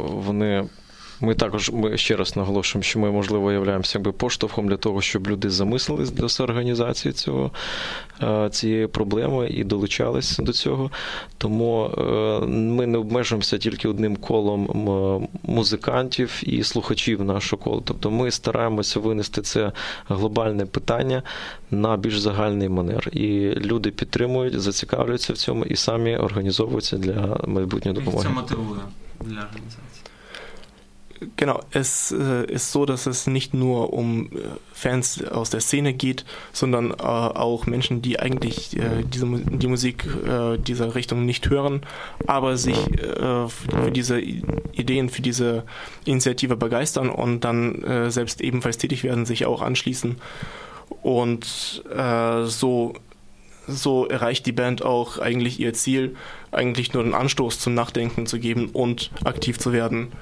вони 0.00 0.68
Ми 1.25 1.35
також 1.35 1.69
ми 1.69 1.97
ще 1.97 2.15
раз 2.15 2.35
наголошуємо, 2.35 2.83
що 2.83 2.99
ми, 2.99 3.11
можливо, 3.11 3.51
являємося 3.51 3.97
якби 3.97 4.11
поштовхом 4.11 4.67
для 4.67 4.77
того, 4.77 5.01
щоб 5.01 5.27
люди 5.27 5.49
замислились 5.49 6.11
до 6.11 6.43
організації 6.43 7.13
цього, 7.13 7.51
цієї 8.51 8.87
проблеми 8.87 9.47
і 9.49 9.63
долучались 9.63 10.37
до 10.37 10.53
цього. 10.53 10.91
Тому 11.37 11.91
ми 12.47 12.87
не 12.87 12.97
обмежуємося 12.97 13.57
тільки 13.57 13.87
одним 13.87 14.15
колом 14.15 15.29
музикантів 15.43 16.41
і 16.43 16.63
слухачів 16.63 17.23
нашого 17.23 17.63
кола. 17.63 17.81
Тобто 17.85 18.11
ми 18.11 18.31
стараємося 18.31 18.99
винести 18.99 19.41
це 19.41 19.71
глобальне 20.07 20.65
питання 20.65 21.23
на 21.71 21.97
більш 21.97 22.19
загальний 22.19 22.69
манер. 22.69 23.09
І 23.11 23.51
люди 23.55 23.91
підтримують, 23.91 24.61
зацікавлюються 24.61 25.33
в 25.33 25.37
цьому 25.37 25.65
і 25.65 25.75
самі 25.75 26.17
організовуються 26.17 26.97
для 26.97 27.37
майбутньої 27.47 27.97
допомоги. 27.97 28.23
Це 28.23 28.29
мотивує 28.29 28.79
для 29.21 29.37
організації. 29.37 30.04
Genau, 31.37 31.61
es 31.71 32.11
äh, 32.11 32.45
ist 32.45 32.71
so, 32.71 32.85
dass 32.85 33.05
es 33.05 33.25
nicht 33.27 33.53
nur 33.53 33.93
um 33.93 34.25
äh, 34.25 34.39
Fans 34.73 35.23
aus 35.23 35.49
der 35.49 35.61
Szene 35.61 35.93
geht, 35.93 36.25
sondern 36.51 36.91
äh, 36.91 36.95
auch 37.03 37.65
Menschen, 37.67 38.01
die 38.01 38.19
eigentlich 38.19 38.77
äh, 38.77 39.03
diese, 39.03 39.25
die 39.25 39.67
Musik 39.67 40.05
äh, 40.05 40.57
dieser 40.57 40.93
Richtung 40.93 41.25
nicht 41.25 41.49
hören, 41.49 41.81
aber 42.27 42.57
sich 42.57 42.77
äh, 42.99 43.47
für 43.47 43.91
diese 43.91 44.19
Ideen, 44.19 45.09
für 45.09 45.21
diese 45.21 45.63
Initiative 46.03 46.57
begeistern 46.57 47.09
und 47.09 47.41
dann 47.41 48.09
selbst 48.09 48.41
ebenfalls 48.41 48.77
tätig 48.77 49.03
werden, 49.03 49.25
sich 49.25 49.45
auch 49.45 49.61
anschließen. 49.61 50.17
Und 51.01 51.45
so 52.45 52.93
so 53.66 54.06
erreicht 54.06 54.46
die 54.46 54.52
Band 54.52 54.82
auch 54.82 55.18
eigentlich 55.18 55.60
ihr 55.60 55.72
Ziel, 55.74 56.16
eigentlich 56.50 56.92
nur 56.92 57.04
den 57.04 57.14
Anstoß 57.14 57.58
zum 57.58 57.74
Nachdenken 57.74 58.26
zu 58.26 58.38
geben 58.38 58.70
und 58.72 59.10
aktiv 59.24 59.58
zu 59.58 59.72
werden 59.72 60.12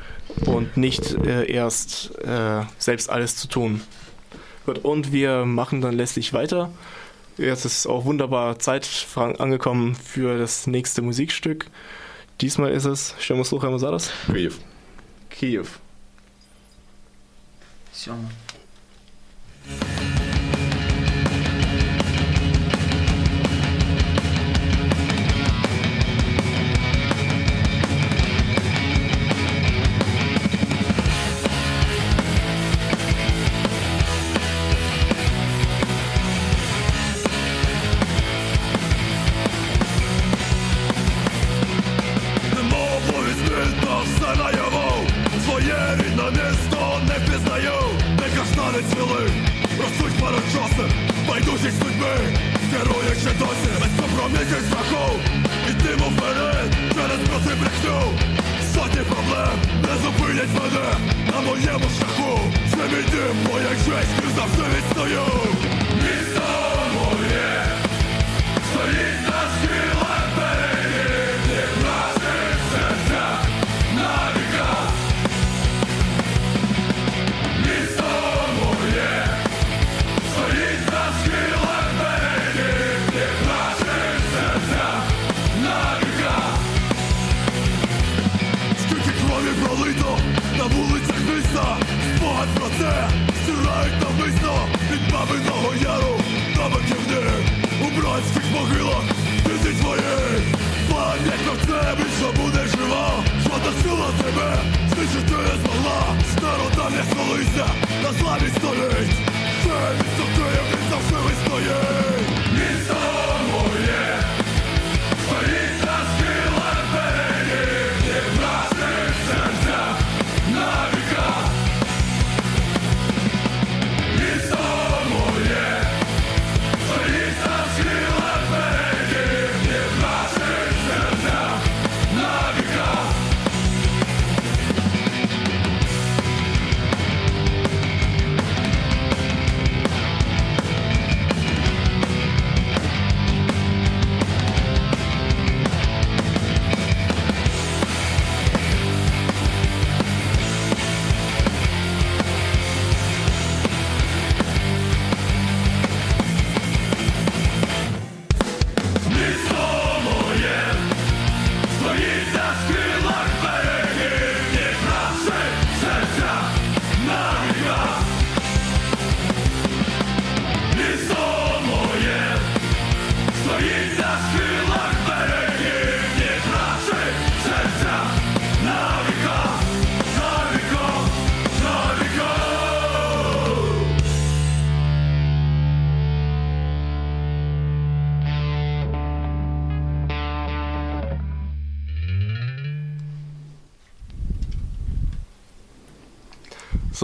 und 0.47 0.77
nicht 0.77 1.15
äh, 1.25 1.51
erst 1.51 2.19
äh, 2.25 2.63
selbst 2.79 3.11
alles 3.11 3.37
zu 3.37 3.49
tun. 3.49 3.81
Gut, 4.67 4.85
und 4.85 5.13
wir 5.13 5.45
machen 5.47 5.81
dann 5.81 5.97
letztlich 5.97 6.33
weiter. 6.33 6.71
Jetzt 7.39 7.65
ist 7.65 7.87
auch 7.87 8.05
wunderbar 8.05 8.59
Zeit 8.59 8.89
angekommen 9.17 9.95
für 9.95 10.39
das 10.39 10.67
nächste 10.67 11.03
Musikstück. 11.03 11.67
Diesmal 12.41 12.73
ist 12.73 12.85
es, 12.85 13.15
Shemo 13.19 13.45
слухаємо 13.45 13.79
зараз? 13.79 14.13
Київ. 15.29 15.79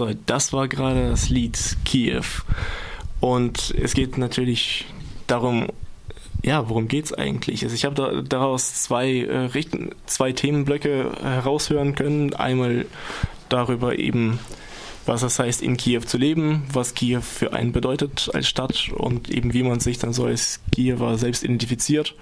So, 0.00 0.08
das 0.24 0.54
war 0.54 0.66
gerade 0.66 1.10
das 1.10 1.28
Lied 1.28 1.76
Kiew. 1.84 2.24
Und 3.20 3.74
es 3.78 3.92
geht 3.92 4.16
natürlich 4.16 4.86
darum, 5.26 5.66
ja, 6.42 6.70
worum 6.70 6.88
geht's 6.88 7.12
eigentlich? 7.12 7.62
Also 7.64 7.74
ich 7.74 7.84
habe 7.84 7.94
da, 7.94 8.22
daraus 8.22 8.82
zwei, 8.82 9.18
äh, 9.18 9.36
Richten, 9.52 9.90
zwei 10.06 10.32
Themenblöcke 10.32 11.12
heraushören 11.22 11.96
können. 11.96 12.32
Einmal 12.32 12.86
darüber 13.50 13.98
eben, 13.98 14.38
was 15.04 15.22
es 15.22 15.38
heißt, 15.38 15.60
in 15.60 15.76
Kiew 15.76 16.00
zu 16.00 16.16
leben, 16.16 16.62
was 16.72 16.94
Kiew 16.94 17.20
für 17.20 17.52
einen 17.52 17.72
bedeutet 17.72 18.30
als 18.32 18.48
Stadt 18.48 18.88
und 18.96 19.28
eben 19.28 19.52
wie 19.52 19.64
man 19.64 19.80
sich 19.80 19.98
dann 19.98 20.14
so 20.14 20.24
als 20.24 20.60
Kiewer 20.72 21.18
selbst 21.18 21.44
identifiziert. 21.44 22.14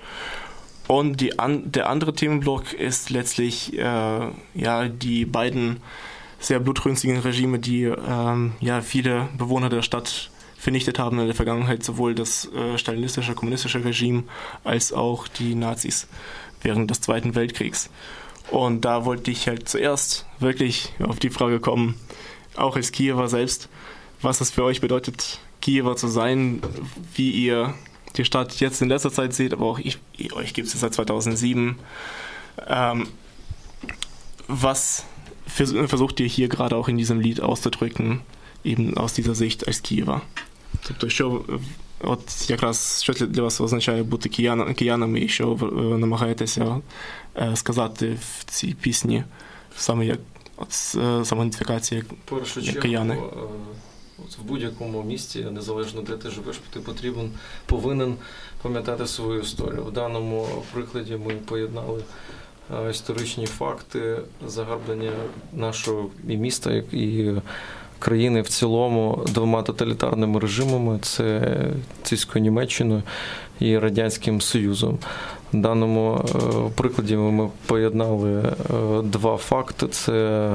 Und 0.88 1.20
die 1.20 1.38
an, 1.38 1.70
der 1.70 1.88
andere 1.88 2.12
Themenblock 2.12 2.72
ist 2.72 3.10
letztlich 3.10 3.78
äh, 3.78 4.30
ja 4.54 4.88
die 4.88 5.26
beiden 5.26 5.76
sehr 6.38 6.60
blutrünstigen 6.60 7.18
Regime, 7.18 7.58
die 7.58 7.84
ähm, 7.84 8.52
ja 8.60 8.80
viele 8.80 9.28
Bewohner 9.36 9.68
der 9.68 9.82
Stadt 9.82 10.30
vernichtet 10.56 10.98
haben 10.98 11.18
in 11.18 11.26
der 11.26 11.34
Vergangenheit, 11.34 11.84
sowohl 11.84 12.14
das 12.14 12.50
äh, 12.52 12.78
stalinistische, 12.78 13.34
kommunistische 13.34 13.84
Regime 13.84 14.24
als 14.64 14.92
auch 14.92 15.28
die 15.28 15.54
Nazis 15.54 16.08
während 16.62 16.90
des 16.90 17.00
Zweiten 17.00 17.34
Weltkriegs. 17.34 17.90
Und 18.50 18.84
da 18.84 19.04
wollte 19.04 19.30
ich 19.30 19.46
halt 19.46 19.68
zuerst 19.68 20.26
wirklich 20.40 20.92
auf 21.00 21.18
die 21.18 21.30
Frage 21.30 21.60
kommen, 21.60 21.94
auch 22.56 22.76
als 22.76 22.92
Kiewer 22.92 23.28
selbst, 23.28 23.68
was 24.20 24.40
es 24.40 24.50
für 24.50 24.64
euch 24.64 24.80
bedeutet, 24.80 25.38
Kiewer 25.60 25.96
zu 25.96 26.08
sein, 26.08 26.60
wie 27.14 27.30
ihr 27.30 27.74
die 28.16 28.24
Stadt 28.24 28.58
jetzt 28.60 28.80
in 28.82 28.88
letzter 28.88 29.12
Zeit 29.12 29.34
seht, 29.34 29.52
aber 29.52 29.66
auch 29.66 29.78
ich, 29.78 29.98
euch 30.32 30.54
gibt 30.54 30.68
es 30.68 30.80
seit 30.80 30.94
2007. 30.94 31.78
Ähm, 32.66 33.08
was 34.48 35.04
vers- 35.56 35.86
versucht 35.88 36.20
ihr 36.20 36.26
hier 36.28 36.48
gerade 36.48 36.76
auch 36.76 36.88
in 36.88 36.96
diesem 36.98 37.20
Lied 37.20 37.40
auszudrücken, 37.40 38.20
eben 38.66 38.96
aus 38.96 39.14
dieser 39.14 39.34
Sicht 39.34 39.68
als 39.68 39.80
Києва? 39.80 40.20
Тобто, 40.88 41.08
що 41.08 41.44
от 42.00 42.50
якраз 42.50 43.02
що 43.02 43.12
для- 43.12 43.26
для 43.26 43.42
вас 43.42 43.60
означає 43.60 44.02
бути 44.02 44.28
кияна, 44.28 44.74
киянами, 44.74 45.20
і 45.20 45.28
що 45.28 45.54
ви 45.54 45.98
намагаєтеся 45.98 46.80
е, 47.36 47.56
сказати 47.56 48.18
в 48.20 48.44
цій 48.44 48.74
пісні, 48.80 49.24
саме 49.76 50.06
як 50.06 50.18
от, 50.56 50.68
е, 50.96 51.24
самоідентифікація 51.24 52.00
як 52.00 52.14
першу 52.38 52.62
чергу, 52.62 52.80
кияни. 52.80 53.14
е, 53.14 53.18
от 54.24 54.38
в 54.38 54.42
будь-якому 54.42 55.02
місті, 55.02 55.38
незалежно 55.40 56.02
де 56.02 56.16
ти 56.16 56.30
живеш, 56.30 56.56
ти 56.72 56.80
потрібен, 56.80 57.30
повинен 57.66 58.14
пам'ятати 58.62 59.06
свою 59.06 59.40
історію. 59.40 59.84
В 59.84 59.92
даному 59.92 60.48
прикладі 60.72 61.16
ми 61.26 61.34
поєднали 61.34 62.02
історичні 62.90 63.46
факти 63.46 64.16
загарбання 64.46 65.10
нашого 65.52 66.06
і 66.28 66.36
міста, 66.36 66.72
і 66.92 67.34
країни 67.98 68.42
в 68.42 68.48
цілому 68.48 69.24
двома 69.28 69.62
тоталітарними 69.62 70.40
режимами: 70.40 70.98
це 71.02 71.56
царською 72.02 72.42
Німеччиною 72.42 73.02
і 73.60 73.78
Радянським 73.78 74.40
Союзом. 74.40 74.98
В 75.52 75.56
даному 75.56 76.24
прикладі 76.76 77.16
ми 77.16 77.48
поєднали 77.66 78.42
два 79.02 79.36
факти: 79.36 79.88
це 79.88 80.50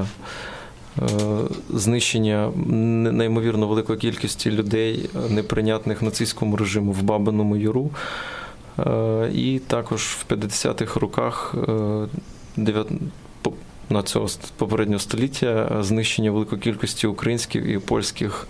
знищення 1.70 2.52
неймовірно 2.56 3.68
великої 3.68 4.00
кількості 4.00 4.52
людей, 4.52 5.10
неприйнятних 5.30 6.02
нацистському 6.02 6.56
режиму 6.56 6.92
в 6.92 7.02
Бабиному 7.02 7.58
Яру. 7.58 7.92
І 9.34 9.62
також 9.68 10.02
в 10.02 10.34
50-х 10.34 11.00
роках 11.00 11.56
на 13.90 14.04
цього 14.04 14.28
попереднього 14.58 15.00
століття 15.00 15.78
знищення 15.80 16.32
великої 16.32 16.62
кількості 16.62 17.08
українських 17.08 17.66
і 17.66 17.78
польських 17.80 18.48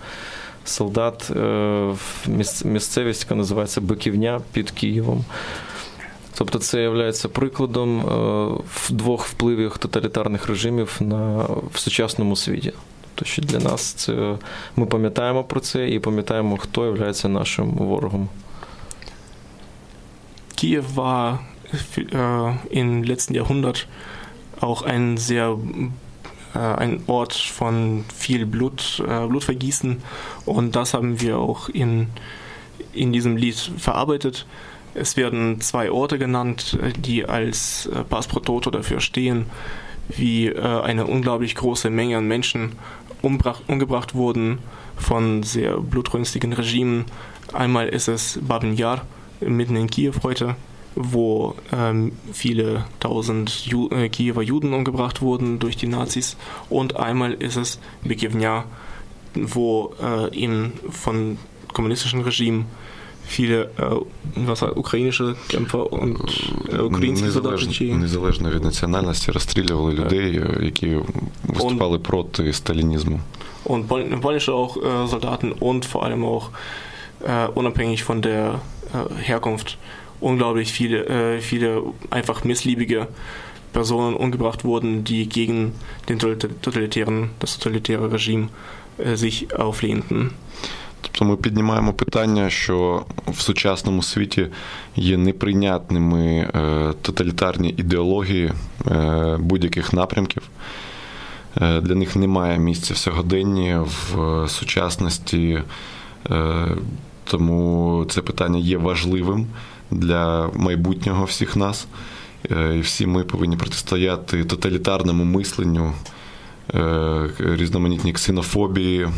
солдат 0.64 1.30
в 1.30 2.28
місцевість, 2.64 3.22
яка 3.22 3.34
називається 3.34 3.80
Биківня 3.80 4.40
під 4.52 4.70
Києвом. 4.70 5.24
Тобто 6.38 6.58
це 6.58 6.82
є 6.82 6.88
прикладом 7.28 8.04
двох 8.90 9.26
впливів 9.26 9.78
тоталітарних 9.78 10.46
режимів 10.46 10.96
на, 11.00 11.46
в 11.72 11.78
сучасному 11.78 12.36
світі. 12.36 12.72
Тобто, 13.14 13.24
що 13.24 13.42
для 13.42 13.58
нас 13.58 13.92
це 13.92 14.36
ми 14.76 14.86
пам'ятаємо 14.86 15.44
про 15.44 15.60
це 15.60 15.88
і 15.88 15.98
пам'ятаємо, 15.98 16.56
хто 16.56 16.86
є 16.86 17.28
нашим 17.28 17.70
ворогом. 17.70 18.28
Kiew 20.56 20.84
war 20.94 21.44
äh, 21.96 22.78
im 22.78 23.02
letzten 23.02 23.34
Jahrhundert 23.34 23.86
auch 24.60 24.82
ein 24.82 25.16
sehr 25.16 25.56
äh, 26.54 26.58
ein 26.58 27.02
Ort 27.06 27.34
von 27.34 28.04
viel 28.14 28.46
Blut, 28.46 29.02
äh, 29.06 29.26
Blutvergießen 29.26 30.02
und 30.46 30.76
das 30.76 30.94
haben 30.94 31.20
wir 31.20 31.38
auch 31.38 31.68
in, 31.68 32.08
in 32.92 33.12
diesem 33.12 33.36
Lied 33.36 33.56
verarbeitet. 33.56 34.46
Es 34.94 35.16
werden 35.16 35.60
zwei 35.60 35.90
Orte 35.90 36.18
genannt, 36.18 36.78
die 36.98 37.24
als 37.24 37.86
äh, 37.86 38.04
Toto 38.44 38.70
dafür 38.70 39.00
stehen, 39.00 39.46
wie 40.08 40.54
eine 40.54 41.06
unglaublich 41.06 41.54
große 41.54 41.88
Menge 41.88 42.18
an 42.18 42.28
Menschen 42.28 42.72
umgebracht 43.22 44.14
wurden 44.14 44.58
von 44.96 45.42
sehr 45.42 45.78
blutrünstigen 45.78 46.52
Regimen. 46.52 47.06
Einmal 47.54 47.88
ist 47.88 48.08
es 48.08 48.38
Babin 48.42 48.76
Yar 48.76 49.06
mitten 49.39 49.75
in 49.75 49.89
Kiew 49.89 50.13
heute, 50.23 50.55
wo 50.95 51.55
ähm, 51.71 52.11
viele 52.33 52.85
tausend 52.99 53.65
Ju 53.65 53.89
äh, 53.89 54.09
Kiewer 54.09 54.41
Juden 54.41 54.73
umgebracht 54.73 55.21
wurden 55.21 55.59
durch 55.59 55.77
die 55.77 55.87
Nazis. 55.87 56.37
Und 56.69 56.97
einmal 56.97 57.33
ist 57.33 57.55
es 57.55 57.79
Bekivnya, 58.03 58.65
wo 59.35 59.93
äh, 60.01 60.35
eben 60.35 60.73
von 60.89 61.37
kommunistischen 61.73 62.21
Regimen 62.21 62.65
viele 63.29 63.69
was, 64.35 64.63
українські 64.75 65.23
кемпа 65.47 65.77
українські 66.83 67.29
солдати. 67.29 67.83
Незалежно 67.83 68.49
від 68.49 68.63
національності 68.63 69.31
розстрілювали 69.31 69.93
людей, 69.93 70.41
які 70.61 70.97
виступали 71.43 71.99
проти 71.99 72.53
сталінізму. 72.53 73.19
Und 73.65 73.87
polnische 74.21 74.53
auch 74.53 74.73
äh, 74.77 75.07
Soldaten 75.13 75.51
und 75.69 75.81
vor 75.91 76.01
allem 76.05 76.23
auch 76.33 76.45
äh, 77.20 77.46
unabhängig 77.54 78.02
von 78.04 78.22
der 78.22 78.60
äh, 78.92 79.22
Herkunft 79.22 79.78
unglaublich 80.20 80.72
viele, 80.72 81.06
äh, 81.06 81.40
viele 81.40 81.82
einfach 82.10 82.44
missliebige 82.44 83.08
Personen 83.72 84.14
umgebracht 84.14 84.64
wurden, 84.64 85.04
die 85.04 85.28
gegen 85.28 85.72
den 86.08 86.18
totalitären, 86.18 87.30
das 87.40 87.58
totalitäre 87.58 88.12
Regime 88.12 88.48
äh, 88.98 89.16
sich 89.16 89.54
auflehnten. 89.56 90.30
Тобто 91.00 91.24
ми 91.24 91.36
піднімаємо 91.36 91.92
питання, 91.92 92.50
що 92.50 93.04
в 93.28 93.40
сучасному 93.40 94.02
світі 94.02 94.46
є 94.96 95.16
неприйнятними 95.16 96.48
тоталітарні 97.02 97.74
ідеології 97.76 98.52
будь-яких 99.38 99.92
напрямків. 99.92 100.42
Для 101.56 101.94
них 101.94 102.16
немає 102.16 102.58
місця 102.58 102.94
в 102.94 102.96
сьогоденні, 102.96 103.76
в 103.76 104.48
сучасності, 104.48 105.62
тому 107.24 108.06
це 108.10 108.20
питання 108.20 108.58
є 108.58 108.78
важливим 108.78 109.46
для 109.90 110.50
майбутнього 110.54 111.24
всіх 111.24 111.56
нас. 111.56 111.86
І 112.74 112.80
всі 112.80 113.06
ми 113.06 113.24
повинні 113.24 113.56
протистояти 113.56 114.44
тоталітарному 114.44 115.24
мисленню, 115.24 115.92
різноманітній 117.38 118.12
ксенофобії, 118.12 119.08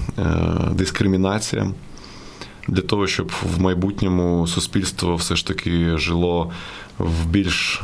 дискримінаціям. 0.73 1.75
Для 2.69 2.83
того, 2.83 3.07
щоб 3.07 3.33
в 3.57 3.61
майбутньому 3.61 4.47
суспільство 4.47 5.17
все 5.17 5.37
ж 5.37 5.47
таки 5.47 5.99
жило 5.99 6.51
в 6.99 7.27
більш 7.27 7.83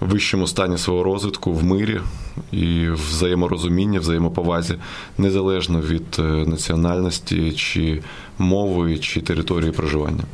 вищому 0.00 0.46
стані 0.46 0.78
свого 0.78 1.02
розвитку, 1.02 1.52
в 1.52 1.64
мирі 1.64 2.00
і 2.52 2.88
взаєморозумінні, 2.88 3.98
взаємоповазі, 3.98 4.74
незалежно 5.18 5.80
від 5.80 6.18
національності, 6.48 7.52
чи 7.52 8.02
мови, 8.38 8.98
чи 8.98 9.20
території 9.20 9.70
проживання. 9.70 10.24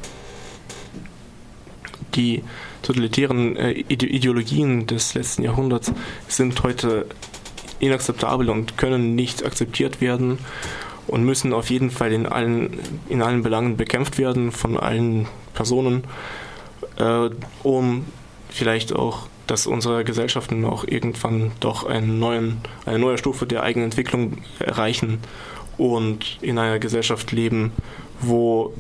Die 2.16 2.42
totalitären 2.82 3.56
Ideologien 3.88 4.86
des 4.86 5.14
letzten 5.14 5.44
Jahrhunderts 5.44 5.92
sind 6.28 6.62
heute 6.64 7.06
inakzeptabel 7.78 8.50
und 8.50 8.76
können 8.76 9.14
nicht 9.14 9.44
akzeptiert 9.44 10.00
werden 10.00 10.38
und 11.06 11.24
müssen 11.24 11.52
auf 11.52 11.70
jeden 11.70 11.90
Fall 11.90 12.12
in 12.12 12.26
allen, 12.26 12.78
in 13.08 13.22
allen 13.22 13.42
Belangen 13.42 13.76
bekämpft 13.76 14.18
werden 14.18 14.52
von 14.52 14.76
allen 14.76 15.26
Personen, 15.54 16.04
äh, 16.96 17.30
um 17.62 18.04
vielleicht 18.48 18.92
auch, 18.92 19.26
dass 19.47 19.67
unsere 19.67 20.03
Gesellschaften 20.03 20.65
auch 20.65 20.85
irgendwann 20.87 21.51
doch 21.59 21.85
einen 21.85 22.19
neuen, 22.19 22.57
eine 22.85 22.99
neue 22.99 23.17
Stufe 23.17 23.45
der 23.45 23.63
eigenen 23.63 23.85
Entwicklung 23.85 24.39
erreichen 24.59 25.19
und 25.77 26.37
in 26.41 26.57
einer 26.57 26.79
Gesellschaft 26.79 27.31
leben, 27.31 27.71
wo 28.21 28.73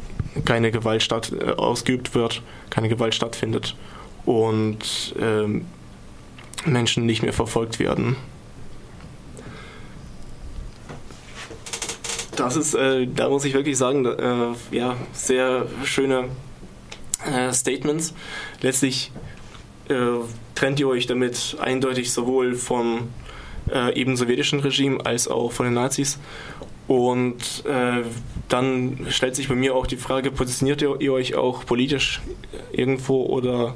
keine 0.43 0.71
Gewalt 0.71 1.03
statt, 1.03 1.31
äh, 1.31 1.51
ausgeübt 1.51 2.15
wird, 2.15 2.41
keine 2.69 2.89
Gewalt 2.89 3.15
stattfindet 3.15 3.75
und 4.25 5.15
äh, 5.19 5.61
Menschen 6.69 7.05
nicht 7.05 7.21
mehr 7.21 7.33
verfolgt 7.33 7.79
werden. 7.79 8.15
Das 12.35 12.57
ist, 12.57 12.73
äh, 12.73 13.07
da 13.07 13.29
muss 13.29 13.45
ich 13.45 13.53
wirklich 13.53 13.77
sagen, 13.77 14.05
äh, 14.05 14.75
ja, 14.75 14.97
sehr 15.13 15.67
schöne 15.83 16.25
äh, 17.25 17.53
Statements. 17.53 18.13
Letztlich 18.61 19.11
trennt 20.54 20.78
ihr 20.78 20.88
euch 20.88 21.06
damit 21.06 21.56
eindeutig 21.60 22.12
sowohl 22.12 22.54
vom 22.54 23.08
äh, 23.72 23.94
eben 23.94 24.16
sowjetischen 24.16 24.60
Regime 24.60 25.04
als 25.04 25.28
auch 25.28 25.52
von 25.52 25.66
den 25.66 25.74
Nazis. 25.74 26.18
Und 26.86 27.64
äh, 27.66 28.02
dann 28.48 29.06
stellt 29.10 29.36
sich 29.36 29.48
bei 29.48 29.54
mir 29.54 29.74
auch 29.74 29.86
die 29.86 29.96
Frage, 29.96 30.30
positioniert 30.30 30.82
ihr, 30.82 30.96
ihr 31.00 31.12
euch 31.12 31.34
auch 31.34 31.64
politisch 31.64 32.20
irgendwo 32.72 33.24
oder 33.26 33.74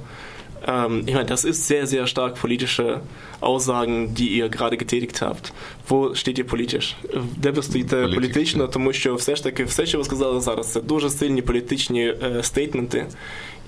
ähm, 0.66 1.02
ich 1.07 1.14
meine, 1.14 1.26
das 1.26 1.44
ist 1.44 1.66
sehr, 1.66 1.87
sehr 1.87 2.07
stark 2.07 2.35
politische 2.37 3.02
Aussagen, 3.40 4.14
die 4.14 4.28
ihr 4.28 4.48
gerade 4.48 4.76
getätigt 4.76 5.20
habt. 5.20 5.52
Wo 5.87 6.14
steht 6.14 6.38
ihr 6.38 6.44
політично? 6.44 6.96
Де 7.37 7.50
ви 7.50 7.62
стоїте 7.62 8.09
політично, 8.14 8.68
тому 8.68 8.92
що 8.92 9.14
все 9.14 9.37
ж 9.37 9.42
таки 9.42 9.64
все, 9.64 9.87
що 9.87 9.98
ви 9.98 10.04
сказали 10.04 10.40
зараз, 10.40 10.72
це 10.72 10.80
дуже 10.80 11.11
сильні 11.11 11.42
політичні 11.42 12.02
е, 12.22 12.42
стейтменти. 12.42 13.07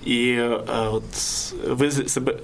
І 0.06 0.30
е, 0.30 0.60
от 0.92 1.04
ви 1.68 1.92
себе 1.92 2.36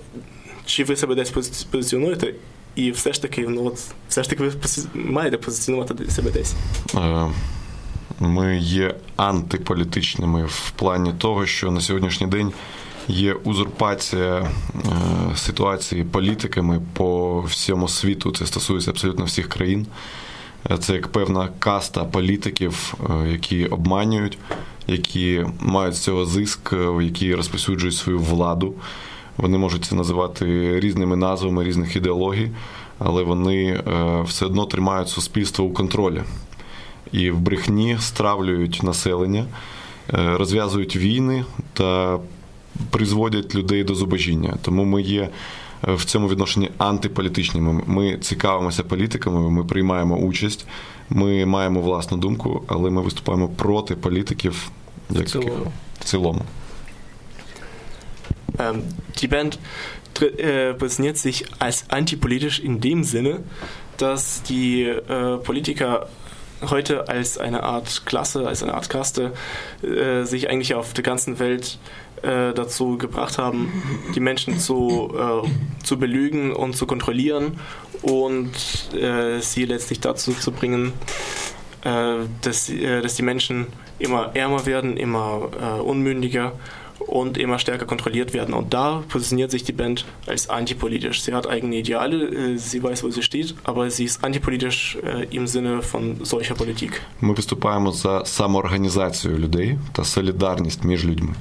чи 0.66 0.84
ви 0.84 0.96
себе 0.96 1.16
десь 1.16 1.32
позиціонуєте? 1.72 2.34
І 2.76 2.92
все 2.92 3.14
ж 3.14 3.22
таки, 3.22 3.48
ну 3.48 3.66
от 3.66 3.80
все 4.10 4.24
ж 4.24 4.30
таки 4.30 4.44
ви 4.44 4.54
маєте 4.94 5.38
позиціонувати 5.38 6.12
себе 6.12 6.32
десь. 6.32 6.56
Ми 8.20 8.58
є 8.58 8.96
антиполітичними 9.16 10.46
в 10.46 10.72
плані 10.72 11.14
того, 11.18 11.46
що 11.46 11.72
на 11.72 11.82
сьогоднішній 11.82 12.28
день 12.28 12.52
є 13.08 13.34
узурпація 13.34 14.52
ситуації 15.36 16.04
політиками 16.04 16.82
по 16.94 17.42
всьому 17.42 17.88
світу. 17.88 18.32
Це 18.32 18.46
стосується 18.46 18.92
абсолютно 18.92 19.26
всіх 19.26 19.50
країн. 19.50 19.88
Це 20.80 20.94
як 20.94 21.08
певна 21.08 21.50
каста 21.60 22.06
політиків, 22.06 22.94
які 23.32 23.66
обманюють, 23.66 24.38
які 24.88 25.46
мають 25.60 25.96
з 25.96 26.00
цього 26.00 26.26
зиск, 26.26 26.74
які 27.02 27.36
розповсюджують 27.36 27.96
свою 27.96 28.20
владу. 28.20 28.74
Вони 29.38 29.58
можуть 29.58 29.86
це 29.86 29.96
називати 29.96 30.80
різними 30.80 31.16
назвами 31.16 31.64
різних 31.64 31.96
ідеологій, 31.96 32.50
але 33.00 33.24
вони 33.24 33.84
все 34.26 34.46
одно 34.46 34.66
тримають 34.66 35.10
суспільство 35.10 35.66
у 35.66 35.74
контролі 35.74 36.22
і 37.12 37.32
в 37.32 37.40
брехні 37.40 37.98
стравлюють 38.00 38.84
населення, 38.84 39.46
розв'язують 40.14 40.96
війни 40.96 41.46
та 41.74 42.20
призводять 42.90 43.56
людей 43.56 43.84
до 43.84 43.96
зубожіння. 43.96 44.58
Тому 44.62 44.86
ми 44.86 45.02
є 45.02 45.30
в 45.84 46.06
цьому 46.06 46.28
відношенні 46.28 46.70
антиполітичними. 46.78 47.84
Ми 47.88 48.18
цікавимося 48.18 48.84
політиками, 48.84 49.50
ми 49.50 49.64
приймаємо 49.64 50.18
участь, 50.18 50.68
ми 51.11 51.47
маємо 51.47 51.81
власну 51.81 52.17
думку, 52.19 52.63
але 52.67 52.91
ми 52.91 53.03
виступаємо 53.03 53.49
проти 53.49 53.95
політиків 53.95 54.71
як 55.11 55.27
в 55.27 55.31
цілому. 55.31 55.73
В 56.01 56.05
цілому. 56.05 56.43
Ähm, 58.59 58.83
die 59.17 59.29
Band 59.29 59.59
äh, 60.21 60.75
positioniert 60.75 61.17
sich 61.17 61.45
als 61.59 61.85
antipolitisch 61.89 62.59
in 62.59 62.81
dem 62.81 63.03
Sinne, 63.03 63.41
dass 63.97 64.43
die 64.43 64.83
äh, 64.85 65.39
Politiker 65.39 66.09
heute 66.71 67.09
als 67.09 67.39
eine 67.39 67.63
Art 67.63 68.07
Klasse, 68.07 68.47
als 68.47 68.63
eine 68.63 68.75
Art 68.75 68.89
Kaste 68.89 69.33
äh, 69.83 70.25
sich 70.25 70.49
eigentlich 70.49 70.75
auf 70.75 70.93
der 70.93 71.03
ganzen 71.03 71.39
Welt 71.39 71.79
äh, 72.23 72.53
dazu 72.53 72.99
gebracht 72.99 73.39
haben, 73.39 73.73
die 74.15 74.21
Menschen 74.21 74.59
zu, 74.59 75.13
äh, 75.17 75.85
zu 75.85 75.99
belügen 75.99 76.53
und 76.53 76.77
zu 76.77 76.87
kontrollieren 76.87 77.59
und 78.03 78.55
äh, 78.95 79.41
sie 79.41 79.65
letztlich 79.65 80.01
dazu 80.01 80.33
zu 80.33 80.53
bringen, 80.53 80.93
äh, 81.85 82.17
dass, 82.41 82.69
äh, 82.69 83.01
dass 83.01 83.15
die 83.15 83.23
Menschen 83.23 83.67
immer 83.99 84.35
ärmer 84.35 84.67
werden, 84.67 84.97
immer 84.97 85.83
unmündiger 85.85 86.53
und 86.99 87.39
immer 87.39 87.61
stärker 87.61 87.85
kontrolliert 87.85 88.35
werden. 88.35 88.53
Und 88.53 88.75
da 88.75 89.05
positioniert 89.09 89.53
sich 89.53 89.63
die 89.63 89.73
Band 89.73 90.05
als 90.27 90.51
antipolitisch. 90.51 91.23
Sie 91.23 91.33
hat 91.35 91.47
eigene 91.47 91.77
Ideale, 91.77 92.59
sie 92.59 92.83
weiß, 92.83 93.05
wo 93.05 93.11
sie 93.11 93.23
steht, 93.23 93.55
aber 93.63 93.91
sie 93.91 94.05
ist 94.05 94.25
antipolitisch 94.25 94.99
im 95.31 95.47
Sinne 95.47 95.83
von 95.83 96.25
solcher 96.25 96.55
Politik. 96.55 97.01
Ми 97.21 97.35
виступаємо 97.35 97.93
за 97.93 98.25
самоорганізацію 98.25 99.39
людей 99.39 99.79
та 99.93 100.05
солідарність 100.05 100.85
між 100.85 101.05
людьми. 101.05 101.35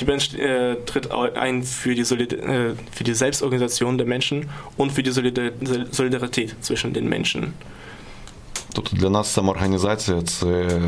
Die 0.00 0.04
Band 0.04 0.34
äh, 0.38 0.76
tritt 0.86 1.10
ein 1.10 1.62
für 1.62 1.94
die, 1.94 2.04
Solid 2.04 2.32
äh, 2.32 2.74
für 2.92 3.04
die 3.04 3.14
Selbstorganisation 3.14 3.96
der 3.96 4.06
Menschen 4.06 4.50
und 4.76 4.90
für 4.90 5.02
die 5.02 5.12
Solidar 5.12 5.50
Solidarität 5.90 6.56
zwischen 6.60 6.92
den 6.92 7.08
Menschen. 7.08 7.54
Тобто 8.74 8.96
для 8.96 9.10
нас 9.10 9.32
самоорганізація 9.32 10.22
це 10.22 10.80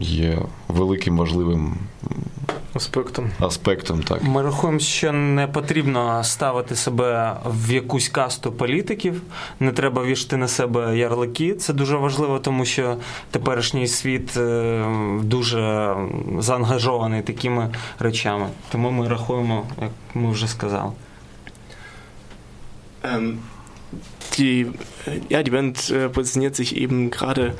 є 0.00 0.38
великим 0.68 1.16
важливим 1.16 1.76
аспектом. 2.74 3.30
аспектом 3.40 4.02
так. 4.02 4.22
Ми 4.22 4.42
рахуємо, 4.42 4.78
що 4.78 5.12
не 5.12 5.46
потрібно 5.46 6.24
ставити 6.24 6.76
себе 6.76 7.36
в 7.46 7.72
якусь 7.72 8.08
касту 8.08 8.52
політиків, 8.52 9.22
не 9.60 9.72
треба 9.72 10.04
вішати 10.04 10.36
на 10.36 10.48
себе 10.48 10.98
ярлики. 10.98 11.54
Це 11.54 11.72
дуже 11.72 11.96
важливо, 11.96 12.38
тому 12.38 12.64
що 12.64 12.96
теперішній 13.30 13.86
світ 13.86 14.36
е, 14.36 14.84
дуже 15.22 15.96
заангажований 16.38 17.22
такими 17.22 17.74
речами. 17.98 18.46
Тому 18.72 18.90
ми 18.90 19.08
рахуємо, 19.08 19.66
як 19.82 19.90
ми 20.14 20.30
вже 20.30 20.48
сказали. 20.48 20.92
Ähm, 23.02 23.38
die, 24.36 24.66
ja, 25.28 25.42
die 25.42 25.50
Band 25.50 25.90
äh, 25.90 26.08
positioniert 26.08 26.54
sich 26.54 26.76
eben 26.76 27.10
gerade 27.10 27.54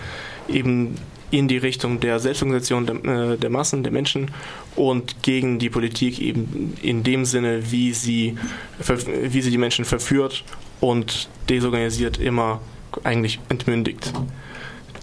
eben 0.49 0.97
in 1.31 1.49
die 1.49 1.59
Richtung 1.59 2.01
der 2.01 2.19
Selbstorganisation 2.19 2.87
der, 2.87 3.05
äh, 3.05 3.37
der, 3.37 3.51
Massen, 3.51 3.83
der 3.83 3.93
Menschen 3.93 4.31
und 4.77 5.23
gegen 5.23 5.59
die 5.59 5.71
Politik 5.71 6.21
eben 6.21 6.77
in 6.83 7.03
dem 7.03 7.25
Sinne, 7.25 7.71
wie 7.71 7.93
sie, 7.93 8.37
wie 8.79 9.43
sie 9.43 9.51
die 9.51 9.59
Menschen 9.59 9.85
verführt 9.85 10.45
und 10.81 11.29
desorganisiert 11.49 12.19
immer 12.19 12.61
eigentlich 13.05 13.41
entmündigt. 13.49 14.13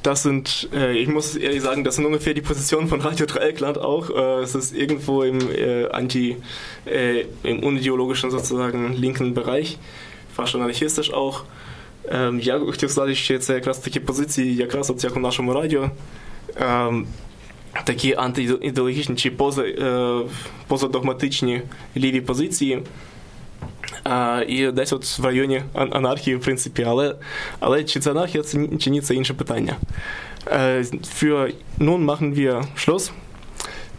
Das 0.01 0.21
sind, 0.21 0.69
äh, 0.71 0.95
ich 0.95 1.07
muss 1.07 1.35
ehrlich 1.35 1.63
sagen, 1.63 1.83
das 1.83 1.95
sind 1.95 2.05
ungefähr 2.05 2.35
die 2.35 2.41
Positionen 2.41 2.88
von 2.88 3.01
Radio 3.01 3.25
Dreieckland 3.25 3.79
auch. 3.79 4.11
Äh, 4.11 4.43
es 4.43 4.53
ist 4.53 4.75
irgendwo 4.75 5.23
im 5.23 5.39
äh, 5.51 5.88
anti, 5.88 6.38
äh, 6.85 7.25
im 7.41 7.63
unideologischen 7.63 8.29
sozusagen 8.29 8.93
linken 8.93 9.33
Bereich, 9.33 9.79
fast 10.38 10.56
anarchistisch 10.56 11.12
auch. 11.12 11.41
Ем, 12.10 12.39
я 12.39 12.60
хотів 12.60 12.91
сказати, 12.91 13.15
що 13.15 13.39
це 13.39 13.54
якраз 13.54 13.78
такі 13.78 14.00
позиції, 14.00 14.56
якраз 14.56 14.89
от 14.89 15.04
як 15.04 15.17
у 15.17 15.19
нашому 15.19 15.54
радіо, 15.54 15.91
ем, 16.56 17.08
такі 17.84 18.13
антиідеологічні 18.13 19.15
чи 19.15 19.32
поза, 19.32 19.63
е, 19.63 20.21
позадогматичні 20.67 21.62
ліві 21.98 22.21
позиції. 22.21 22.84
І 24.48 24.67
десь 24.67 24.93
от 24.93 25.19
в 25.19 25.26
районі 25.26 25.62
анархії, 25.74 26.36
в 26.36 26.41
принципі, 26.41 26.86
але, 26.88 27.15
але 27.60 27.84
чи 27.84 28.00
це 28.00 28.12
анархія, 28.12 28.43
це, 28.43 28.67
чи 28.80 28.89
ні, 28.89 29.02
це 29.02 29.15
інше 29.15 29.34
питання. 29.34 29.76
Für 31.21 31.54
nun 31.80 32.06
machen 32.06 32.36
wir 32.36 32.63
Schluss. 32.76 33.12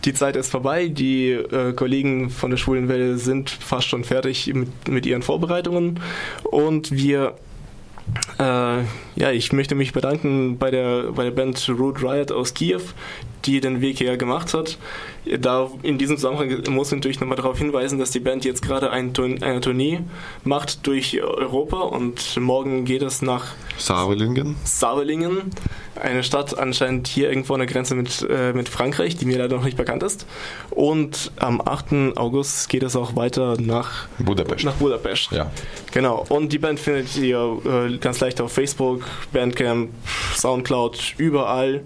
Die 0.07 0.15
Zeit 0.15 0.37
ist 0.37 0.51
vorbei. 0.51 0.89
Die 0.89 1.33
äh, 1.33 1.73
Kollegen 1.73 2.31
von 2.31 2.51
der 2.51 2.57
Schwulen 2.57 2.89
Welle 2.89 3.19
sind 3.19 3.51
fast 3.51 3.89
schon 3.89 4.05
fertig 4.05 4.53
mit, 4.55 4.89
mit 4.89 5.05
ihren 5.05 5.23
Vorbereitungen. 5.23 6.01
Und 6.45 6.93
wir 6.93 7.35
äh, 8.39 8.43
ja, 9.17 9.31
ich 9.33 9.53
möchte 9.53 9.75
mich 9.75 9.93
bedanken 9.93 10.59
bei 10.59 10.71
der, 10.71 11.13
bei 11.13 11.25
der 11.25 11.31
Band 11.31 11.69
Root 11.69 12.03
Riot 12.03 12.31
aus 12.31 12.55
Kiew, 12.55 12.83
die 13.45 13.61
den 13.61 13.81
Weg 13.81 13.99
hierher 13.99 14.17
gemacht 14.17 14.55
hat. 14.55 14.79
Da 15.41 15.71
in 15.83 15.99
diesem 15.99 16.17
Zusammenhang 16.17 16.63
muss 16.69 16.89
ich 16.89 16.97
natürlich 16.97 17.21
nochmal 17.21 17.37
darauf 17.37 17.59
hinweisen, 17.59 17.99
dass 17.99 18.11
die 18.11 18.21
Band 18.21 18.45
jetzt 18.45 18.63
gerade 18.63 18.91
ein, 18.91 19.13
eine 19.17 19.61
Tournee 19.61 20.01
macht 20.45 20.87
durch 20.87 21.21
Europa 21.21 21.79
und 21.79 22.37
morgen 22.39 22.85
geht 22.85 23.03
es 23.03 23.23
nach 23.23 23.55
Savelingen. 23.77 24.57
Savelingen, 24.65 25.51
eine 26.01 26.23
Stadt 26.23 26.59
anscheinend 26.59 27.09
hier 27.09 27.29
irgendwo 27.29 27.55
an 27.55 27.61
der 27.61 27.67
Grenze 27.67 27.95
mit, 27.95 28.27
äh, 28.29 28.53
mit 28.53 28.69
Frankreich, 28.69 29.17
die 29.17 29.25
mir 29.25 29.39
leider 29.39 29.57
noch 29.57 29.65
nicht 29.65 29.77
bekannt 29.77 30.03
ist. 30.03 30.27
Und 30.71 31.33
am 31.37 31.61
8. 31.61 32.17
August 32.17 32.69
geht 32.69 32.83
es 32.83 32.97
auch 32.97 33.17
weiter 33.17 33.57
nach 33.61 34.09
Budapest. 34.19 34.65
Nach 34.65 34.75
Budapest. 34.75 35.31
Ja. 35.33 35.51
Genau. 35.93 36.25
Und 36.29 36.53
die 36.53 36.59
Band 36.59 36.81
findet 36.81 37.17
ihr 37.17 37.59
äh, 37.65 37.99
ganz 37.99 38.21
leicht 38.21 38.41
auf 38.41 38.53
Facebook, 38.53 39.05
Bandcamp, 39.33 39.91
Soundcloud, 40.35 41.15
überall 41.19 41.83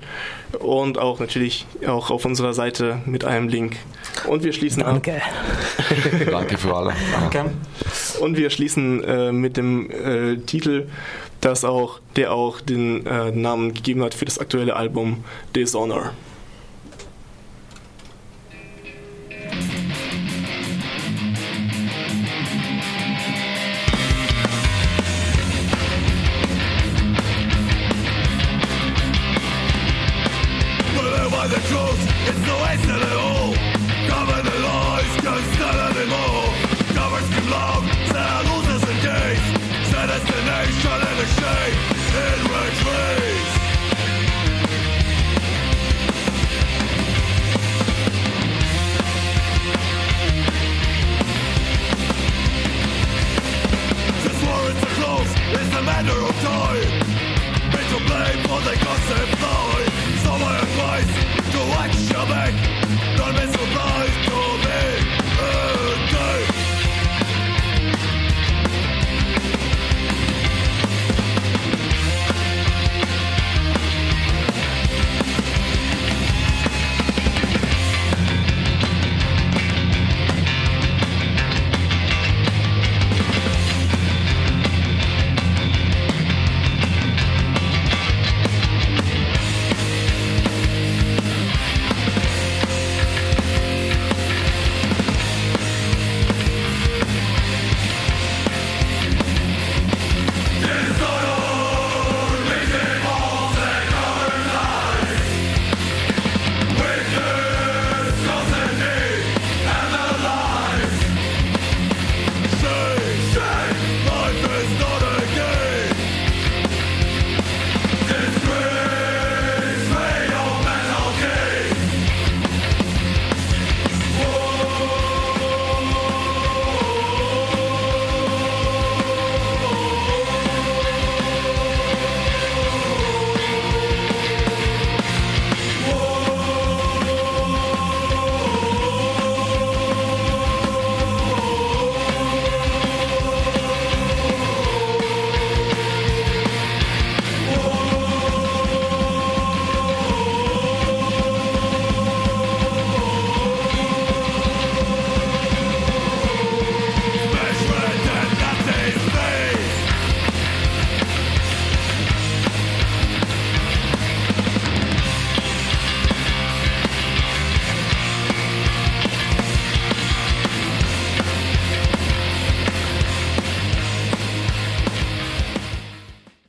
und 0.59 0.99
auch 0.99 1.21
natürlich 1.21 1.67
auch 1.87 2.11
auf 2.11 2.25
unserer 2.25 2.55
Seite 2.55 3.01
mit 3.07 3.25
einem 3.25 3.49
Link. 3.49 3.77
Und 4.27 4.43
wir 4.43 4.53
schließen 4.53 4.83
Danke. 4.83 5.17
ab. 5.17 5.23
Danke 6.31 6.59
für 6.59 6.75
alle. 6.75 6.93
Danke. 7.13 7.51
Und 8.21 8.37
wir 8.37 8.51
schließen 8.51 9.05
äh, 9.05 9.33
mit 9.33 9.57
dem 9.57 9.91
äh, 9.91 10.37
Titel, 10.39 10.87
das 11.41 11.65
auch, 11.65 12.01
der 12.17 12.33
auch 12.33 12.61
den 12.61 13.07
äh, 13.07 13.31
Namen 13.31 13.75
gegeben 13.75 14.03
hat 14.03 14.15
für 14.15 14.25
das 14.25 14.39
aktuelle 14.39 14.77
Album 14.77 15.25
Dishonor. 15.55 16.13